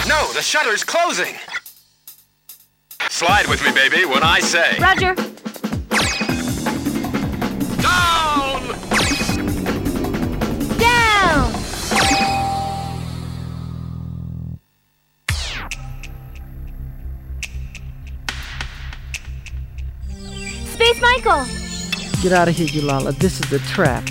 No, 0.05 0.33
the 0.33 0.41
shutter's 0.41 0.85
closing. 0.85 1.35
Slide 3.09 3.47
with 3.47 3.63
me, 3.63 3.71
baby, 3.71 4.03
when 4.05 4.21
I 4.21 4.41
say. 4.41 4.77
Roger. 4.81 5.30
Get 22.21 22.33
out 22.33 22.47
of 22.47 22.55
here, 22.55 22.67
Yulala. 22.67 23.17
This 23.17 23.39
is 23.39 23.51
a 23.51 23.59
trap. 23.73 24.03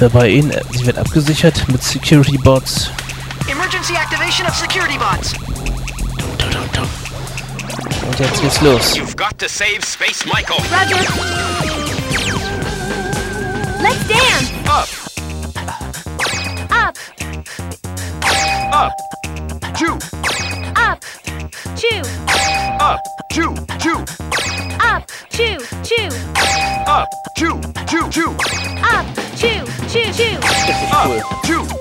Und 0.00 0.12
bei 0.14 0.28
Ihnen, 0.28 0.50
äh, 0.50 0.62
sie 0.72 0.86
wird 0.86 0.96
abgesichert 0.96 1.68
mit 1.68 1.82
Security 1.82 2.38
Bots. 2.38 2.90
Emergency 3.46 3.94
activation 3.94 4.46
of 4.46 4.54
security 4.54 4.96
bots. 4.96 5.34
Und 8.06 8.18
jetzt 8.18 8.40
geht's 8.40 8.60
los. 8.62 8.96
You've 8.96 9.16
got 9.16 9.38
to 9.38 9.48
save 9.48 9.84
Space 9.84 10.24
Michael. 10.24 10.56
Roger. 10.70 10.96
Let's 13.82 14.08
dance! 14.08 14.50
Up, 14.66 14.88
Up! 16.70 16.96
up, 18.72 18.92
chew, 19.76 19.98
Up! 20.90 21.04
Chew! 21.76 22.02
up, 22.80 22.98
chew, 23.30 23.54
chew, 23.78 24.04
Up! 24.80 25.08
Chew! 25.30 25.56
Chew! 25.84 26.08
up, 26.84 27.08
chew, 27.36 27.60
chew, 27.86 28.10
chew, 28.10 28.36
Up! 28.82 29.06
Chew! 29.36 29.64
Chew! 29.88 30.12
Chew! 30.12 30.40
up, 30.90 31.44
chew, 31.46 31.64
chew, 31.68 31.79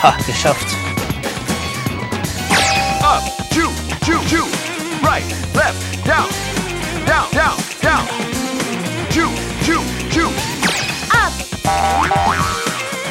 Ha, 0.00 0.16
geschafft. 0.26 0.76
Up, 3.02 3.24
chew, 3.50 3.70
chew, 4.04 4.20
chew. 4.28 4.44
Right, 5.02 5.24
left, 5.54 6.04
down, 6.04 6.28
down, 7.04 7.30
down, 7.32 7.56
down. 7.82 8.06
Chew, 9.10 9.28
chew, 9.64 9.82
chew. 10.10 10.28
Up! 11.10 11.32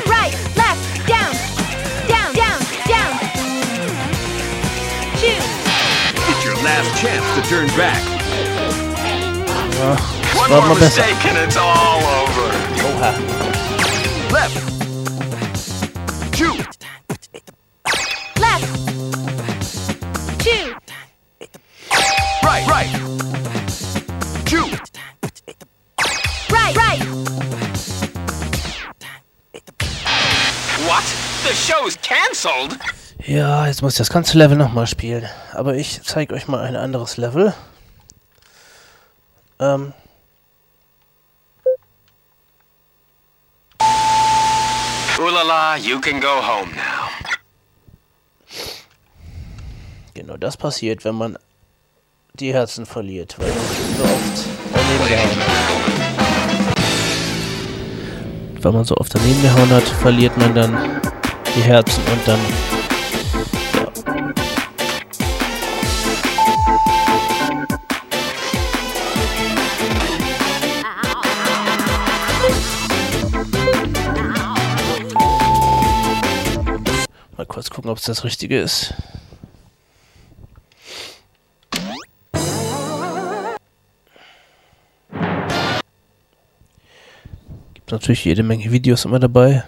Right! 0.07 0.33
Left! 0.55 1.07
Down! 1.07 1.33
Down! 2.07 2.33
Down! 2.33 2.59
Down! 2.87 3.19
Chew! 5.19 5.41
It's 6.29 6.45
your 6.45 6.55
last 6.63 6.95
chance 7.01 7.25
to 7.35 7.41
turn 7.49 7.67
back. 7.75 8.01
One 10.35 10.51
war 10.51 10.67
more 10.67 10.79
mistake 10.79 11.25
and 11.25 11.37
it's 11.37 11.57
all 11.57 11.99
over. 11.99 12.47
Oha. 12.87 13.46
Ja, 33.27 33.67
jetzt 33.67 33.81
muss 33.81 33.93
ich 33.93 33.97
das 33.97 34.09
ganze 34.09 34.37
Level 34.37 34.55
nochmal 34.55 34.87
spielen. 34.87 35.27
Aber 35.51 35.75
ich 35.75 36.01
zeige 36.01 36.33
euch 36.33 36.47
mal 36.47 36.61
ein 36.61 36.77
anderes 36.77 37.17
Level. 37.17 37.53
Ähm, 39.59 39.91
Ulala, 45.19 45.75
you 45.75 45.99
can 45.99 46.21
go 46.21 46.27
home 46.41 46.71
now. 46.73 47.09
genau 50.13 50.37
das 50.37 50.55
passiert, 50.55 51.03
wenn 51.03 51.15
man 51.15 51.37
die 52.33 52.53
Herzen 52.53 52.85
verliert, 52.85 53.37
weil 53.37 53.49
man 53.49 53.57
so 53.97 54.03
oft 54.03 54.45
daneben 54.73 55.05
gehauen 55.09 55.39
hat. 58.55 58.63
Wenn 58.63 58.73
man 58.73 58.85
so 58.85 58.95
oft 58.95 59.13
daneben 59.13 59.41
gehauen 59.41 59.69
hat, 59.69 59.83
verliert 59.83 60.37
man 60.37 60.55
dann 60.55 61.01
die 61.55 61.61
Herzen 61.61 62.01
und 62.11 62.25
dann 62.25 62.39
kurz 77.47 77.69
gucken, 77.69 77.89
ob 77.89 77.97
es 77.97 78.03
das 78.03 78.23
Richtige 78.23 78.59
ist. 78.59 78.93
Gibt 87.73 87.91
natürlich 87.91 88.25
jede 88.25 88.43
Menge 88.43 88.71
Videos 88.71 89.05
immer 89.05 89.19
dabei. 89.19 89.63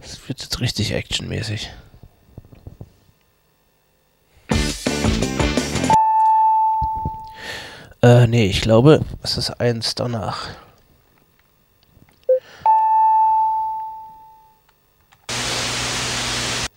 Das 0.00 0.28
wird 0.28 0.40
jetzt 0.40 0.60
richtig 0.60 0.92
actionmäßig. 0.92 1.70
Äh, 8.06 8.28
nee, 8.28 8.46
ich 8.46 8.60
glaube, 8.60 9.00
es 9.24 9.36
ist 9.36 9.50
eins 9.58 9.96
danach. 9.96 10.50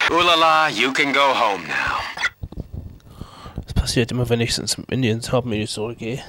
Ulala, 0.09 0.69
you 0.69 0.91
can 0.91 1.13
go 1.13 1.19
home 1.19 1.67
now. 1.67 1.99
Das 3.63 3.75
passiert 3.75 4.11
immer, 4.11 4.27
wenn 4.29 4.41
ich 4.41 4.57
ins, 4.57 4.79
in 4.89 5.03
die 5.03 5.09
ins 5.09 5.31
Hauptmenü 5.31 5.67
zurückgehe. 5.67 6.19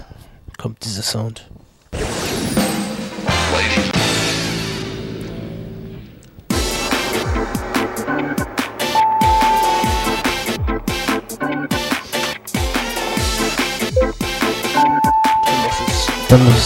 Kommt 0.58 0.84
dieser 0.84 1.00
Sound. 1.02 1.50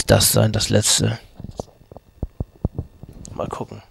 Das 0.07 0.33
sein, 0.33 0.53
das 0.53 0.69
letzte. 0.69 1.19
Mal 3.33 3.49
gucken. 3.49 3.83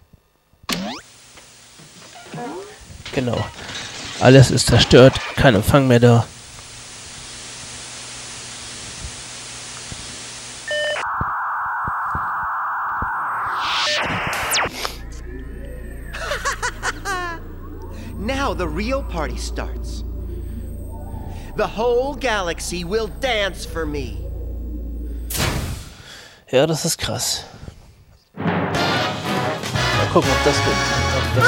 Genau. 3.12 3.44
Alles 4.20 4.50
ist 4.50 4.66
zerstört, 4.66 5.20
kein 5.36 5.54
Empfang 5.54 5.86
mehr 5.86 6.00
da. 6.00 6.26
Now 18.16 18.54
the 18.54 18.66
real 18.66 19.02
party 19.02 19.36
starts. 19.36 20.04
The 21.56 21.66
whole 21.66 22.16
galaxy 22.16 22.82
will 22.82 23.06
dance 23.20 23.64
for 23.64 23.86
me. 23.86 24.23
Ja, 26.50 26.66
das 26.66 26.84
ist 26.84 26.98
krass. 26.98 27.44
Mal 28.36 28.72
gucken, 30.12 30.30
ob 30.30 30.44
das 30.44 30.56
geht. 30.56 30.74
Ob 31.16 31.34
das 31.36 31.44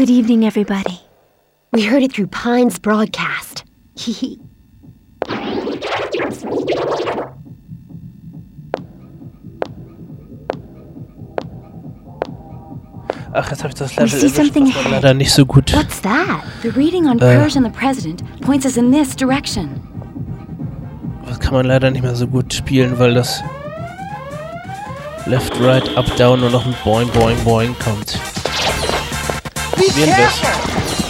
Good 0.00 0.08
evening, 0.08 0.46
everybody. 0.46 0.98
We 1.72 1.82
heard 1.82 2.02
it 2.02 2.14
through 2.14 2.28
Pine's 2.28 2.78
broadcast. 2.78 3.64
Hee 3.98 4.12
hee. 4.20 4.40
Ach, 13.32 13.48
jetzt 13.50 13.62
habe 13.62 13.68
ich 13.68 13.74
das 13.74 13.96
We 13.96 14.08
see 14.08 14.28
something 14.28 14.64
das 14.66 14.76
ahead. 14.76 14.90
leider 14.90 15.14
nicht 15.14 15.32
so 15.32 15.46
gut. 15.46 15.72
What's 15.74 16.00
that? 16.00 16.42
The 16.62 16.70
reading 16.70 17.06
on 17.06 17.18
Äh. 17.18 17.36
Persian 17.36 17.64
the 17.64 17.70
President 17.70 18.22
points 18.40 18.64
us 18.66 18.76
in 18.76 18.90
this 18.90 19.14
direction. 19.14 19.68
Das 21.26 21.38
kann 21.38 21.54
man 21.54 21.66
leider 21.66 21.90
nicht 21.90 22.02
mehr 22.02 22.16
so 22.16 22.26
gut 22.26 22.52
spielen, 22.52 22.98
weil 22.98 23.14
das 23.14 23.42
Left, 25.26 25.52
Right, 25.60 25.96
Up, 25.96 26.06
Down 26.16 26.40
nur 26.40 26.50
noch 26.50 26.64
mit 26.66 26.82
Boing, 26.82 27.08
Boing, 27.10 27.36
Boing 27.44 27.76
kommt. 27.78 28.18
Be 29.80 29.88
careful! 29.88 31.09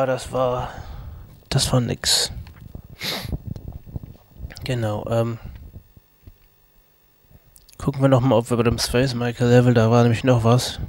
Ja, 0.00 0.06
das 0.06 0.32
war. 0.32 0.70
Das 1.50 1.70
war 1.74 1.82
nix. 1.82 2.32
Genau, 4.64 5.06
ähm. 5.10 5.38
Gucken 7.76 8.00
wir 8.00 8.08
nochmal, 8.08 8.38
ob 8.38 8.48
wir 8.48 8.56
bei 8.56 8.62
dem 8.62 8.78
Space 8.78 9.12
Michael 9.12 9.50
Level, 9.50 9.74
da 9.74 9.90
war 9.90 10.02
nämlich 10.02 10.24
noch 10.24 10.42
was. 10.42 10.80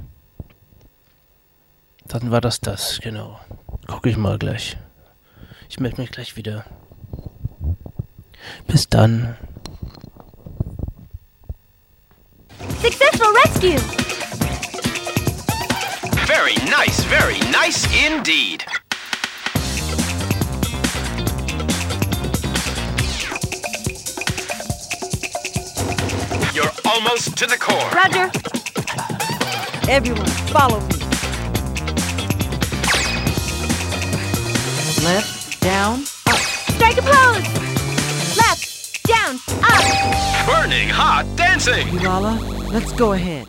Dann 2.06 2.30
war 2.30 2.40
das 2.40 2.60
das, 2.60 3.00
genau. 3.02 3.38
Guck 3.86 4.06
ich 4.06 4.16
mal 4.16 4.38
gleich. 4.38 4.78
Ich 5.68 5.78
melde 5.78 6.00
mich 6.00 6.10
gleich 6.10 6.36
wieder. 6.36 6.64
Bis 8.66 8.88
dann. 8.88 9.36
successful 12.80 13.30
rescue. 13.44 13.76
Very 16.24 16.54
nice, 16.70 17.04
very 17.04 17.40
nice 17.50 17.84
indeed. 18.06 18.64
You're 26.54 26.70
almost 26.84 27.34
to 27.38 27.46
the 27.46 27.56
core. 27.56 27.78
Roger. 27.92 28.30
Everyone, 29.90 30.26
follow 30.52 30.80
me. 30.80 30.86
Left, 35.02 35.60
down, 35.62 36.02
up. 36.26 36.36
Strike 36.36 36.98
a 36.98 37.02
pose. 37.02 38.36
Left, 38.36 39.02
down, 39.04 39.36
up. 39.62 40.46
Burning 40.46 40.90
hot 40.90 41.24
dancing. 41.36 41.86
Ulala. 41.86 42.38
Let's 42.70 42.92
go 42.92 43.12
ahead. 43.12 43.48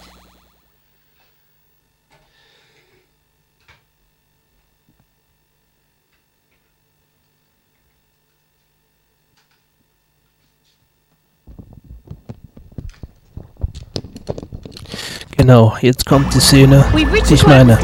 Genau, 15.45 15.75
jetzt 15.81 16.05
kommt 16.05 16.33
die 16.33 16.39
Szene, 16.39 16.85
die 16.95 17.05
the 17.25 17.33
ich 17.33 17.45
meine. 17.45 17.77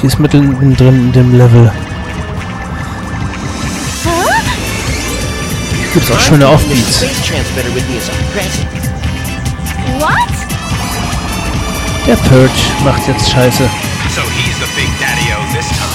Die 0.00 0.06
ist 0.06 0.18
mittendrin 0.18 0.88
in 0.88 1.12
dem 1.12 1.36
Level. 1.36 1.70
Gibt's 5.92 6.10
auch 6.10 6.18
schöne 6.18 6.48
Offbeats. 6.48 7.04
Der 12.06 12.16
Purge 12.16 12.50
macht 12.82 13.06
jetzt 13.06 13.30
Scheiße. 13.30 13.64
So 14.14 14.22
he's 14.22 14.56
the 14.56 14.64
big 14.74 14.88
daddy-o 14.98 15.42
this 15.52 15.68
time. 15.68 15.90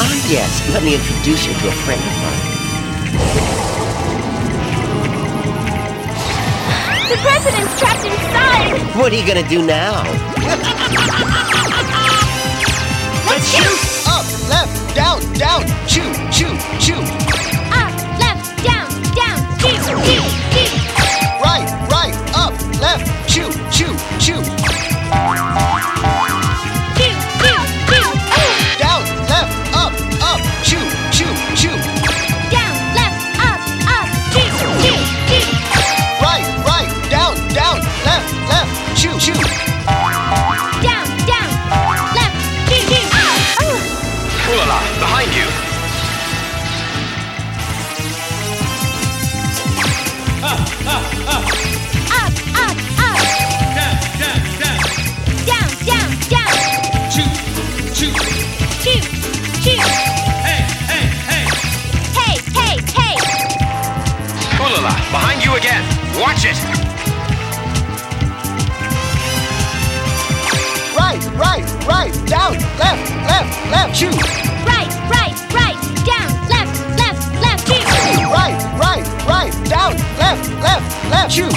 Ah, 0.00 0.04
yes. 0.30 0.62
Let 0.72 0.82
me 0.82 0.94
introduce 0.94 1.46
you 1.46 1.52
to 1.60 1.68
a 1.68 1.72
friend 1.72 2.00
of 2.00 2.16
mine. 2.22 3.55
The 7.08 7.16
president's 7.18 7.78
trapped 7.78 8.04
inside. 8.04 8.96
What 8.96 9.12
are 9.12 9.16
you 9.16 9.24
gonna 9.24 9.48
do 9.48 9.64
now? 9.64 10.02
Let's 13.28 13.48
shoot! 13.48 14.08
Up, 14.08 14.26
left, 14.48 14.94
down, 14.96 15.20
down. 15.34 15.62
Chew, 15.86 16.02
chew, 16.32 16.58
chew. 16.80 17.25
again. 65.56 65.82
Watch 66.20 66.44
it. 66.44 66.56
Right, 70.92 71.22
right, 71.32 71.64
right, 71.88 72.12
down, 72.26 72.52
left, 72.76 73.08
left, 73.24 73.70
left, 73.72 73.96
shoot. 73.96 74.12
Right, 74.68 74.90
right, 75.08 75.32
right, 75.56 75.76
down, 76.04 76.28
left, 76.52 76.76
left, 77.00 77.22
left, 77.40 77.66
shoot. 77.68 77.84
Right, 78.28 78.58
right, 78.76 79.04
right, 79.24 79.52
down, 79.68 79.96
left, 80.20 80.44
left, 80.60 81.10
left, 81.10 81.32
shoot. 81.32 81.52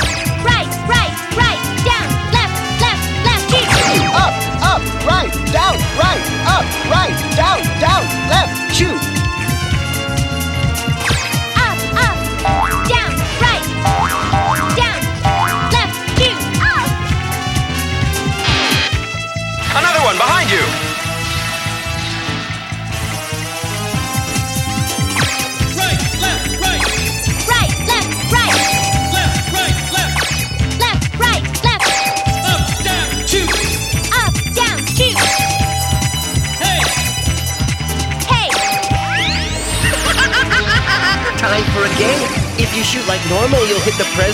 Right, 0.47 0.69
right, 0.87 1.13
right, 1.35 1.59
down, 1.83 2.07
left, 2.31 2.55
left, 2.79 3.03
left, 3.27 3.51
shoot. 3.51 3.67
Up, 4.15 4.33
up, 4.63 4.81
right, 5.03 5.31
down, 5.51 5.75
right, 5.99 6.23
up, 6.47 6.65
right, 6.87 7.15
down, 7.35 7.59
down, 7.83 8.03
left, 8.29 8.75
shoot. 8.75 9.08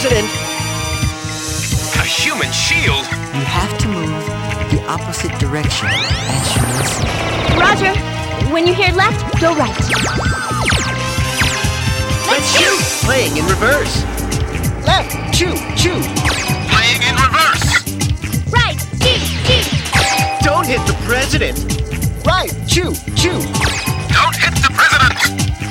Hit 0.10 0.22
the 0.22 0.30
president. 0.30 0.30
A 1.96 2.06
human 2.06 2.52
shield? 2.52 3.06
You 3.34 3.46
have 3.46 3.78
to 3.80 3.88
move 3.88 4.26
the 4.72 4.84
opposite 4.88 5.38
direction 5.40 5.88
as 5.90 6.56
you 6.56 6.62
listen. 6.78 7.06
Roger. 7.60 7.94
When 8.54 8.68
you 8.68 8.74
hear 8.74 8.94
left, 8.94 9.42
go 9.42 9.56
right. 9.56 9.76
Let's 12.28 12.58
shoot. 12.58 12.82
Playing 13.06 13.38
in 13.38 13.46
reverse. 13.46 14.04
Left, 14.86 15.12
shoot, 15.34 15.58
shoot. 15.78 16.04
Playing 16.70 17.02
in 17.02 17.16
reverse. 17.16 17.66
Right, 18.52 18.78
shoot, 19.02 19.22
shoot. 19.48 19.66
Don't 20.44 20.68
hit 20.68 20.86
the 20.86 20.96
president. 21.06 21.58
Right, 22.26 22.52
shoot, 22.68 22.96
shoot. 23.18 23.44
Don't 24.14 24.36
hit 24.38 24.54
the 24.62 24.70
president. 24.72 25.65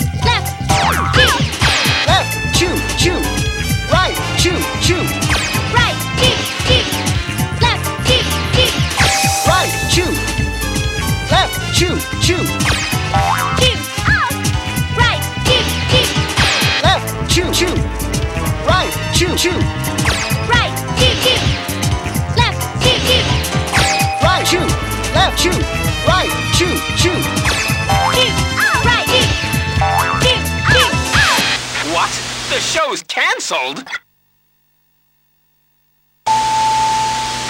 Cancelled? 33.54 33.84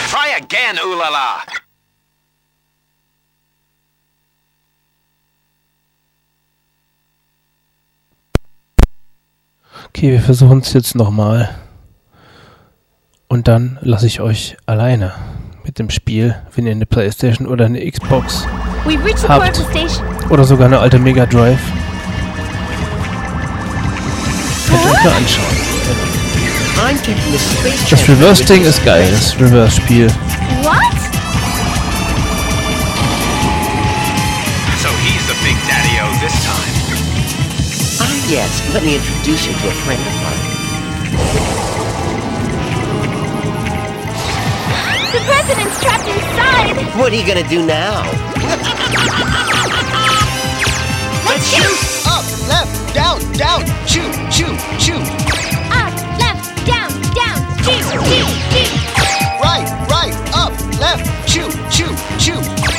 Try 0.08 0.36
again, 0.36 0.78
ooh 0.84 0.96
la 0.98 1.08
la. 1.08 1.42
Okay, 9.88 10.12
wir 10.12 10.20
versuchen 10.20 10.58
es 10.58 10.72
jetzt 10.72 10.94
nochmal. 10.94 11.54
Und 13.28 13.48
dann 13.48 13.78
lasse 13.80 14.06
ich 14.06 14.20
euch 14.20 14.56
alleine 14.66 15.12
mit 15.64 15.78
dem 15.78 15.90
Spiel, 15.90 16.36
wenn 16.54 16.66
ihr 16.66 16.72
eine 16.72 16.86
Playstation 16.86 17.46
oder 17.48 17.66
eine 17.66 17.90
Xbox 17.90 18.46
Habt. 19.28 19.64
oder 20.30 20.44
sogar 20.44 20.66
eine 20.66 20.78
alte 20.78 20.98
Mega 20.98 21.26
Drive. 21.26 21.60
Könnt 24.68 24.84
ihr 24.84 24.90
euch 24.90 25.04
mal 25.04 25.12
anschauen. 25.12 25.73
Das 26.76 27.86
channel 27.86 28.06
Reverse-Ding 28.08 28.60
with 28.60 28.68
ist 28.68 28.84
geil, 28.84 29.08
das 29.10 29.38
Reverse-Spiel. 29.38 30.08
What? 30.62 30.80
So 34.82 34.88
he's 35.02 35.24
the 35.26 35.34
big 35.42 35.56
daddy-o 35.68 36.06
this 36.20 36.34
time. 36.44 36.72
Ah, 38.00 38.10
yes. 38.28 38.62
Let 38.74 38.82
me 38.82 38.96
introduce 38.96 39.46
you 39.46 39.52
to 39.52 39.68
a 39.68 39.72
friend 39.84 40.00
of 40.00 40.14
mine. 40.22 40.42
The 45.12 45.20
president's 45.20 45.80
trapped 45.80 46.08
inside. 46.08 46.98
What 46.98 47.12
are 47.12 47.16
you 47.16 47.26
gonna 47.26 47.48
do 47.48 47.64
now? 47.64 48.02
Let's 51.26 51.46
shoot. 51.54 51.78
Up, 52.06 52.24
left, 52.48 52.94
down, 52.94 53.20
down. 53.34 53.64
Shoot, 53.86 54.12
shoot, 54.32 54.58
shoot. 54.78 55.33
Right, 59.40 59.66
right, 59.90 60.14
up, 60.34 60.52
left. 60.78 61.28
Shoot, 61.28 61.52
shoot, 61.72 61.98
shoot. 62.20 62.73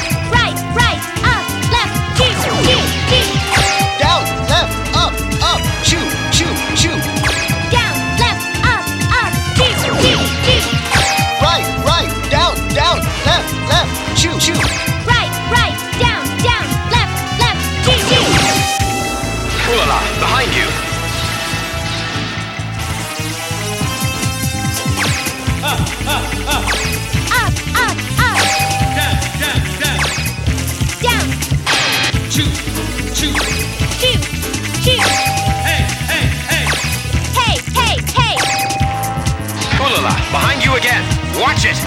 Again. 40.85 41.03
Watch 41.41 41.65
it. 41.65 41.77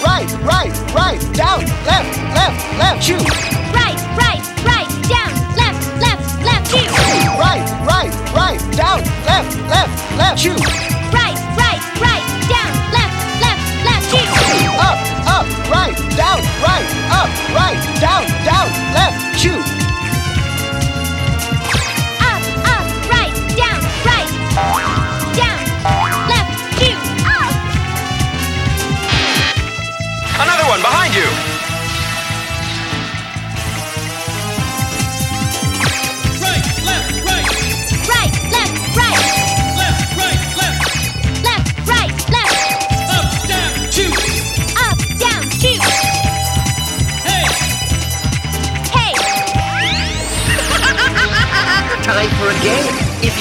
Right, 0.00 0.28
right, 0.40 0.72
right, 0.94 1.20
down, 1.34 1.60
left, 1.84 2.08
left, 2.32 2.56
left. 2.78 3.02
Shoot. 3.04 3.28
Right, 3.76 3.98
right, 4.16 4.40
right, 4.64 4.88
down, 5.12 5.32
left, 5.60 5.82
left, 6.00 6.24
left, 6.46 6.70
shoot. 6.72 6.88
Right, 7.36 7.64
right, 7.84 8.12
right, 8.32 8.60
down, 8.72 9.00
left, 9.28 9.52
left, 9.68 9.94
left. 10.16 10.40
Shoot. 10.40 10.60
Right, 11.12 11.36
right, 11.60 11.82
right, 12.00 12.24
down, 12.48 12.72
left, 12.96 13.16
left, 13.44 13.64
left, 13.86 14.04
shoot. 14.08 14.28
Up, 14.88 14.98
up, 15.36 15.46
right, 15.68 15.96
down, 16.16 16.40
right, 16.64 16.88
up, 17.20 17.30
right, 17.52 17.78
down, 18.00 18.00
down, 18.00 18.11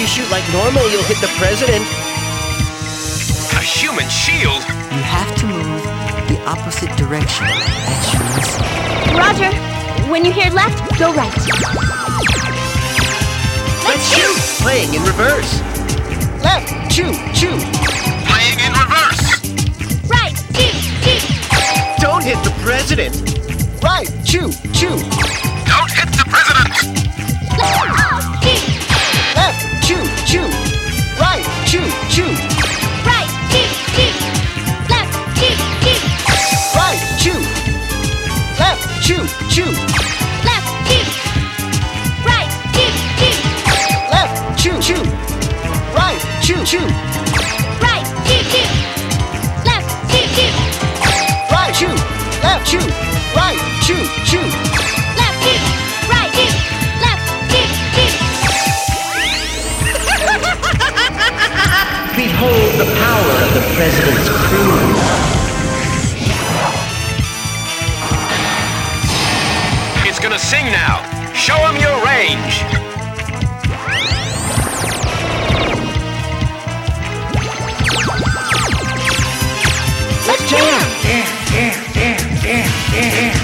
you 0.02 0.08
shoot 0.08 0.32
like 0.32 0.43
normal, 0.52 0.82
you'll 0.89 1.04
hit 1.04 1.22
the 1.22 1.30
president. 1.38 1.86
A 3.54 3.62
human 3.62 4.10
shield? 4.10 4.66
You 4.89 5.04
have 5.06 5.30
to 5.38 5.45
move 5.45 5.84
the 6.26 6.41
opposite 6.49 6.89
direction 6.97 7.45
as 7.45 8.04
you 8.10 8.20
listen. 8.34 8.66
Roger, 9.14 9.54
when 10.10 10.26
you 10.26 10.32
hear 10.32 10.49
left, 10.49 10.97
go 10.97 11.14
right. 11.14 11.30
Let's 13.86 14.10
shoot! 14.10 14.38
Playing 14.66 14.91
in 14.95 15.04
reverse. 15.04 15.62
Left, 16.41 16.66
choo, 16.89 17.14
choo. 17.38 17.62
Playing 18.26 18.58
in 18.58 18.74
reverse. 18.74 19.22
Right, 20.10 20.34
choo, 20.58 20.82
choo. 21.06 21.22
Don't 22.02 22.24
hit 22.24 22.41
the 22.43 22.54
president. 22.66 23.14
Right, 23.84 24.10
choo, 24.26 24.49
choo. 24.74 24.97
Don't 25.70 25.91
hit 25.93 26.10
the 26.18 26.26
president 26.26 26.52
choo. 30.32 30.48
Right, 31.20 31.44
choo, 31.66 31.84
choo. 32.08 32.24
Right, 33.04 33.28
choo, 33.52 33.68
choo. 33.96 34.12
Left, 34.88 35.12
choo, 35.36 35.56
choo. 35.84 36.00
Right, 36.74 37.00
choo. 37.20 37.40
Left, 38.58 38.84
choo, 39.04 39.28
choo. 39.50 39.72
Left, 40.48 40.68
choo. 40.88 41.04
Right, 42.24 42.50
choo, 42.72 42.92
choo. 43.20 43.36
Left, 44.10 44.36
choo, 44.58 44.78
choo. 44.80 45.04
Right, 45.98 46.22
choo, 46.42 46.64
choo. 46.64 47.11
hold 62.42 62.74
the 62.80 62.89
power 62.98 63.32
of 63.46 63.54
the 63.54 63.62
president's 63.78 64.30
crew. 64.30 64.74
It's 70.10 70.20
gonna 70.20 70.39
sing 70.39 70.66
now. 70.66 70.98
Show 71.36 71.60
him 71.68 71.78
your 71.78 71.98
range. 72.04 72.56
Let's 80.28 80.50
jam. 80.50 80.82
Jam, 81.04 81.28
jam, 81.52 81.94
jam, 81.94 82.42
jam, 82.42 82.70
jam. 82.92 83.41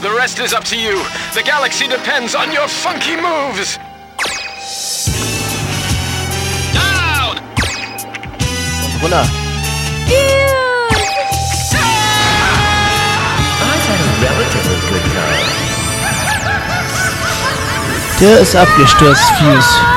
The 0.00 0.14
rest 0.14 0.38
is 0.38 0.52
up 0.52 0.62
to 0.64 0.78
you. 0.78 1.02
The 1.34 1.42
galaxy 1.42 1.88
depends 1.88 2.36
on 2.36 2.52
your 2.52 2.68
funky 2.68 3.16
moves. 3.16 3.78
Down! 6.72 7.36
Hola. 9.00 9.26
I 13.58 13.74
had 13.82 13.98
a 13.98 14.10
relatively 14.22 14.78
good 14.88 15.06
time. 15.10 15.50
Der 18.20 18.38
ist 18.38 18.54
abgestürzt, 18.54 19.24
Fuse. 19.38 19.95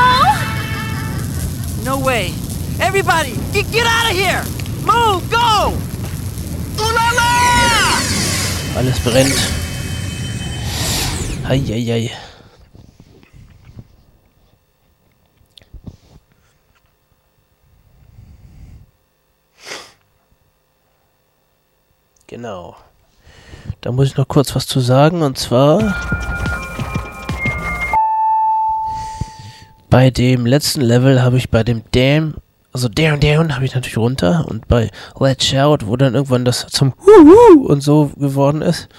Es 8.99 9.11
brennt. 9.11 9.35
Eieiei. 11.47 12.11
Genau. 22.27 22.75
Da 23.81 23.91
muss 23.91 24.07
ich 24.07 24.17
noch 24.17 24.27
kurz 24.27 24.55
was 24.55 24.67
zu 24.67 24.79
sagen 24.79 25.23
und 25.23 25.37
zwar 25.37 25.95
bei 29.89 30.11
dem 30.11 30.45
letzten 30.45 30.81
Level 30.81 31.23
habe 31.23 31.37
ich 31.37 31.49
bei 31.49 31.63
dem 31.63 31.81
Dam, 31.91 32.35
also 32.71 32.87
Down 32.87 33.19
Down 33.19 33.55
habe 33.55 33.65
ich 33.65 33.73
natürlich 33.73 33.97
runter 33.97 34.45
und 34.47 34.67
bei 34.67 34.91
Let's 35.19 35.45
Shout, 35.45 35.79
wo 35.85 35.97
dann 35.97 36.13
irgendwann 36.13 36.45
das 36.45 36.67
zum 36.67 36.93
Huhu 37.05 37.65
und 37.65 37.81
so 37.81 38.11
geworden 38.17 38.61
ist, 38.61 38.89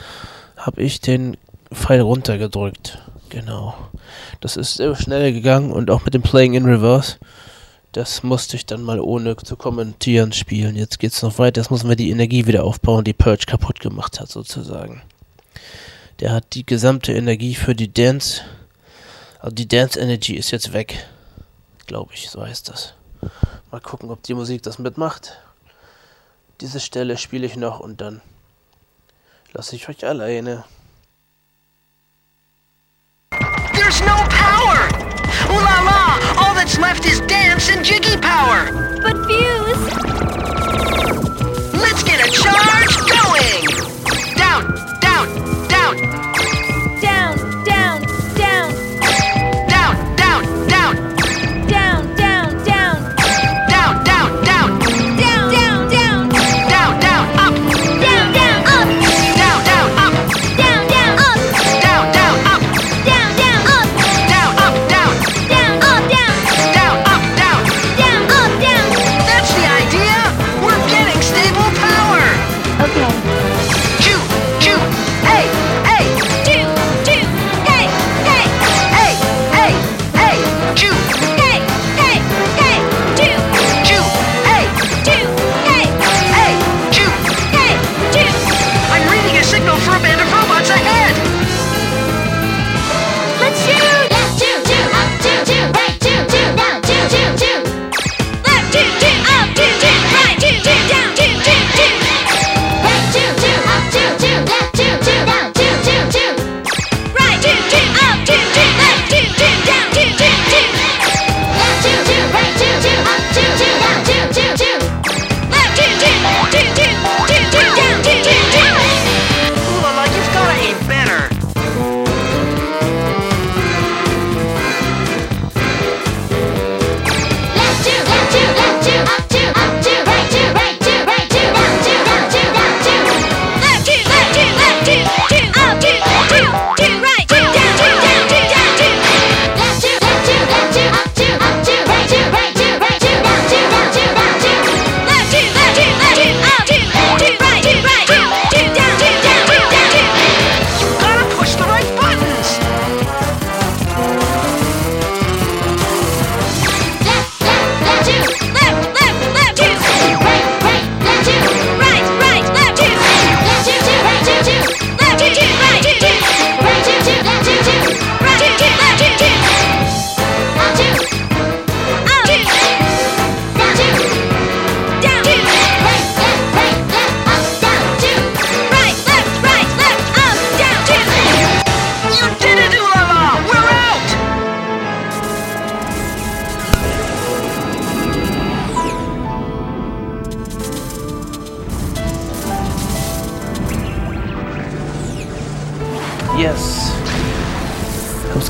habe 0.56 0.82
ich 0.82 1.00
den 1.00 1.36
Pfeil 1.72 2.00
runter 2.00 2.38
gedrückt. 2.38 2.98
Genau. 3.28 3.74
Das 4.40 4.56
ist 4.56 4.74
sehr 4.74 4.96
schnell 4.96 5.32
gegangen 5.32 5.70
und 5.70 5.90
auch 5.90 6.04
mit 6.04 6.14
dem 6.14 6.22
Playing 6.22 6.54
in 6.54 6.64
Reverse. 6.64 7.18
Das 7.92 8.22
musste 8.22 8.56
ich 8.56 8.66
dann 8.66 8.82
mal 8.82 9.00
ohne 9.00 9.36
zu 9.36 9.56
kommentieren 9.56 10.32
spielen. 10.32 10.76
Jetzt 10.76 10.98
geht's 10.98 11.22
noch 11.22 11.38
weiter. 11.38 11.60
Jetzt 11.60 11.70
müssen 11.70 11.88
wir 11.88 11.96
die 11.96 12.10
Energie 12.10 12.46
wieder 12.46 12.64
aufbauen, 12.64 13.04
die 13.04 13.12
Purge 13.12 13.46
kaputt 13.46 13.80
gemacht 13.80 14.20
hat, 14.20 14.28
sozusagen. 14.28 15.02
Der 16.20 16.32
hat 16.32 16.54
die 16.54 16.66
gesamte 16.66 17.12
Energie 17.12 17.54
für 17.54 17.74
die 17.74 17.92
Dance. 17.92 18.42
Also 19.38 19.54
die 19.54 19.68
Dance 19.68 19.98
Energy 19.98 20.34
ist 20.34 20.50
jetzt 20.50 20.72
weg. 20.72 21.06
Glaube 21.86 22.12
ich, 22.14 22.30
so 22.30 22.42
heißt 22.42 22.68
das. 22.68 22.94
Mal 23.70 23.80
gucken, 23.80 24.10
ob 24.10 24.22
die 24.22 24.34
Musik 24.34 24.62
das 24.62 24.78
mitmacht. 24.78 25.38
Diese 26.60 26.80
Stelle 26.80 27.16
spiele 27.16 27.46
ich 27.46 27.56
noch 27.56 27.80
und 27.80 28.00
dann 28.00 28.20
lasse 29.52 29.76
ich 29.76 29.88
euch 29.88 30.04
alleine. 30.04 30.64
There's 33.72 34.00
no 34.00 34.16
power! 34.28 34.88
Ooh 35.50 35.60
la 35.60 35.82
la! 35.82 36.18
All 36.36 36.54
that's 36.54 36.78
left 36.78 37.06
is 37.06 37.20
dance 37.22 37.70
and 37.70 37.84
jiggy 37.84 38.16
power! 38.16 38.70
But 39.02 39.16
Fuse! 39.26 40.29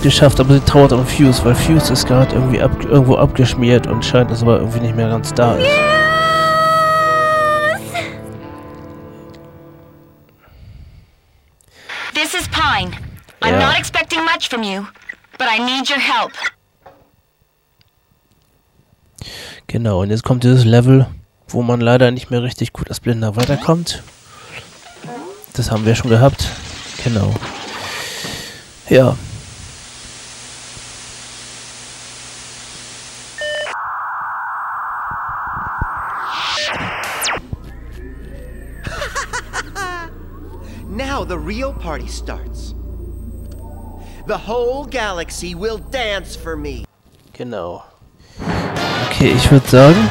Geschafft, 0.03 0.41
aber 0.41 0.55
sie 0.55 0.61
trauert 0.61 0.93
um 0.93 1.07
Fuse, 1.07 1.45
weil 1.45 1.55
Fuse 1.55 1.93
ist 1.93 2.07
gerade 2.07 2.35
irgendwie 2.35 2.61
ab, 2.61 2.71
irgendwo 2.85 3.17
abgeschmiert 3.17 3.87
und 3.87 4.05
scheint, 4.05 4.31
dass 4.31 4.43
aber 4.43 4.59
irgendwie 4.59 4.81
nicht 4.81 4.97
mehr 4.97 5.09
ganz 5.09 5.33
da 5.35 5.57
ist. 5.57 5.67
This 12.15 12.35
is 12.35 12.49
Pine. 12.49 12.91
I'm 13.43 13.59
not 13.59 13.79
expecting 13.79 14.21
much 14.21 14.49
from 14.49 14.63
you, 14.63 14.87
but 15.39 15.47
I 15.49 15.59
need 15.59 15.91
your 15.91 15.99
help. 15.99 16.33
Genau, 19.67 20.03
und 20.03 20.11
jetzt 20.11 20.25
kommt 20.25 20.45
dieses 20.45 20.65
Level, 20.65 21.07
wo 21.49 21.63
man 21.63 21.81
leider 21.81 22.11
nicht 22.11 22.31
mehr 22.31 22.43
richtig 22.43 22.73
gut 22.73 22.89
als 22.89 23.01
Blinder 23.01 23.37
weiterkommt. 23.37 24.03
Das 25.53 25.71
haben 25.71 25.85
wir 25.85 25.95
schon 25.95 26.11
gehabt. 26.11 26.49
Genau. 27.05 27.35
Ja. 28.89 29.17
The 41.31 41.39
real 41.39 41.73
party 41.73 42.09
starts. 42.09 42.75
The 44.27 44.37
whole 44.37 44.85
galaxy 44.85 45.55
will 45.55 45.79
dance 45.79 46.35
for 46.35 46.57
me. 46.57 46.85
Genau. 47.35 47.85
Okay, 49.07 49.31
ich 49.31 49.49
würde 49.49 49.69
sagen, 49.69 50.11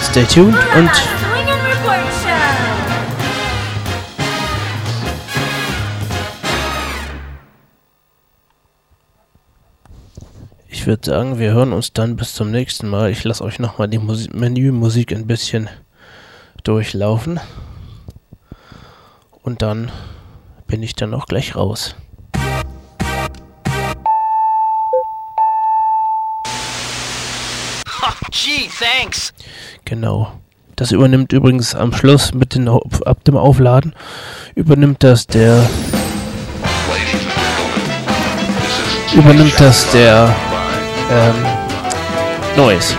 stay 0.00 0.24
tuned 0.24 0.56
und 0.74 0.90
ich 10.68 10.86
würde 10.86 11.04
sagen, 11.04 11.38
wir 11.38 11.52
hören 11.52 11.74
uns 11.74 11.92
dann 11.92 12.16
bis 12.16 12.32
zum 12.32 12.50
nächsten 12.50 12.88
Mal. 12.88 13.10
Ich 13.10 13.24
lasse 13.24 13.44
euch 13.44 13.58
nochmal 13.58 13.88
die 13.88 13.98
Musi 13.98 14.30
Menümusik 14.32 15.12
ein 15.12 15.26
bisschen 15.26 15.68
durchlaufen. 16.64 17.38
Und 19.42 19.60
dann 19.60 19.92
bin 20.70 20.84
ich 20.84 20.94
dann 20.94 21.12
auch 21.14 21.26
gleich 21.26 21.56
raus. 21.56 21.96
Oh, 28.02 28.26
gee, 28.30 28.70
thanks. 28.78 29.34
Genau. 29.84 30.32
Das 30.76 30.92
übernimmt 30.92 31.32
übrigens 31.32 31.74
am 31.74 31.92
Schluss 31.92 32.32
mit 32.32 32.54
den, 32.54 32.68
ab 32.68 33.24
dem 33.24 33.36
Aufladen 33.36 33.94
übernimmt 34.54 35.02
das 35.02 35.26
der 35.26 35.68
übernimmt 39.12 39.58
das 39.58 39.90
der 39.90 40.34
ähm, 41.10 41.34
Noise. 42.56 42.94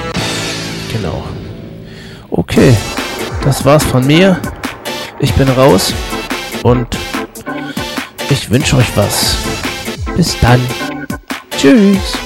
Genau. 0.92 1.24
Okay, 2.30 2.76
das 3.46 3.64
war's 3.64 3.86
von 3.86 4.06
mir. 4.06 4.40
Ich 5.20 5.34
bin 5.34 5.48
raus 5.50 5.94
und 6.64 7.01
ich 8.32 8.50
wünsche 8.50 8.78
euch 8.78 8.96
was. 8.96 9.36
Bis 10.16 10.38
dann. 10.40 10.62
Tschüss. 11.58 12.21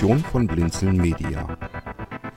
Produktion 0.00 0.24
von 0.30 0.46
Blinzeln 0.46 0.96
Media. 0.96 1.46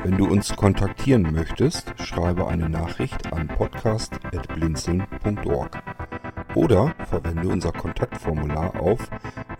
Wenn 0.03 0.17
du 0.17 0.27
uns 0.27 0.53
kontaktieren 0.53 1.31
möchtest, 1.31 1.93
schreibe 1.97 2.49
eine 2.49 2.67
Nachricht 2.67 3.31
an 3.31 3.47
podcast.blinzeln.org 3.47 5.81
oder 6.55 6.93
verwende 7.09 7.47
unser 7.47 7.71
Kontaktformular 7.71 8.77
auf 8.81 8.99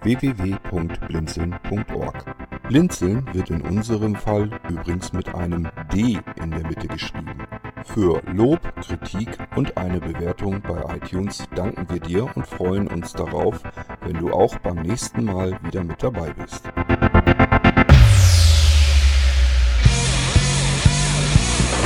www.blinzeln.org. 0.02 2.26
Blinzeln 2.68 3.26
wird 3.32 3.52
in 3.52 3.62
unserem 3.62 4.16
Fall 4.16 4.50
übrigens 4.68 5.14
mit 5.14 5.34
einem 5.34 5.70
D 5.94 6.20
in 6.36 6.52
der 6.52 6.68
Mitte 6.68 6.90
geschrieben. 6.90 7.38
Für 7.86 8.22
Lob, 8.34 8.60
Kritik 8.82 9.30
und 9.56 9.78
eine 9.78 10.02
Bewertung 10.02 10.62
bei 10.62 10.98
iTunes 10.98 11.48
danken 11.56 11.88
wir 11.90 12.02
dir 12.02 12.30
und 12.36 12.46
freuen 12.46 12.88
uns 12.88 13.14
darauf, 13.14 13.64
wenn 14.02 14.18
du 14.18 14.34
auch 14.34 14.60
beim 14.60 14.82
nächsten 14.82 15.24
Mal 15.24 15.58
wieder 15.64 15.86
mit 15.86 16.04
dabei 16.04 16.34
bist. 16.34 16.73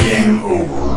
Game 0.08 0.42
over. 0.46 0.97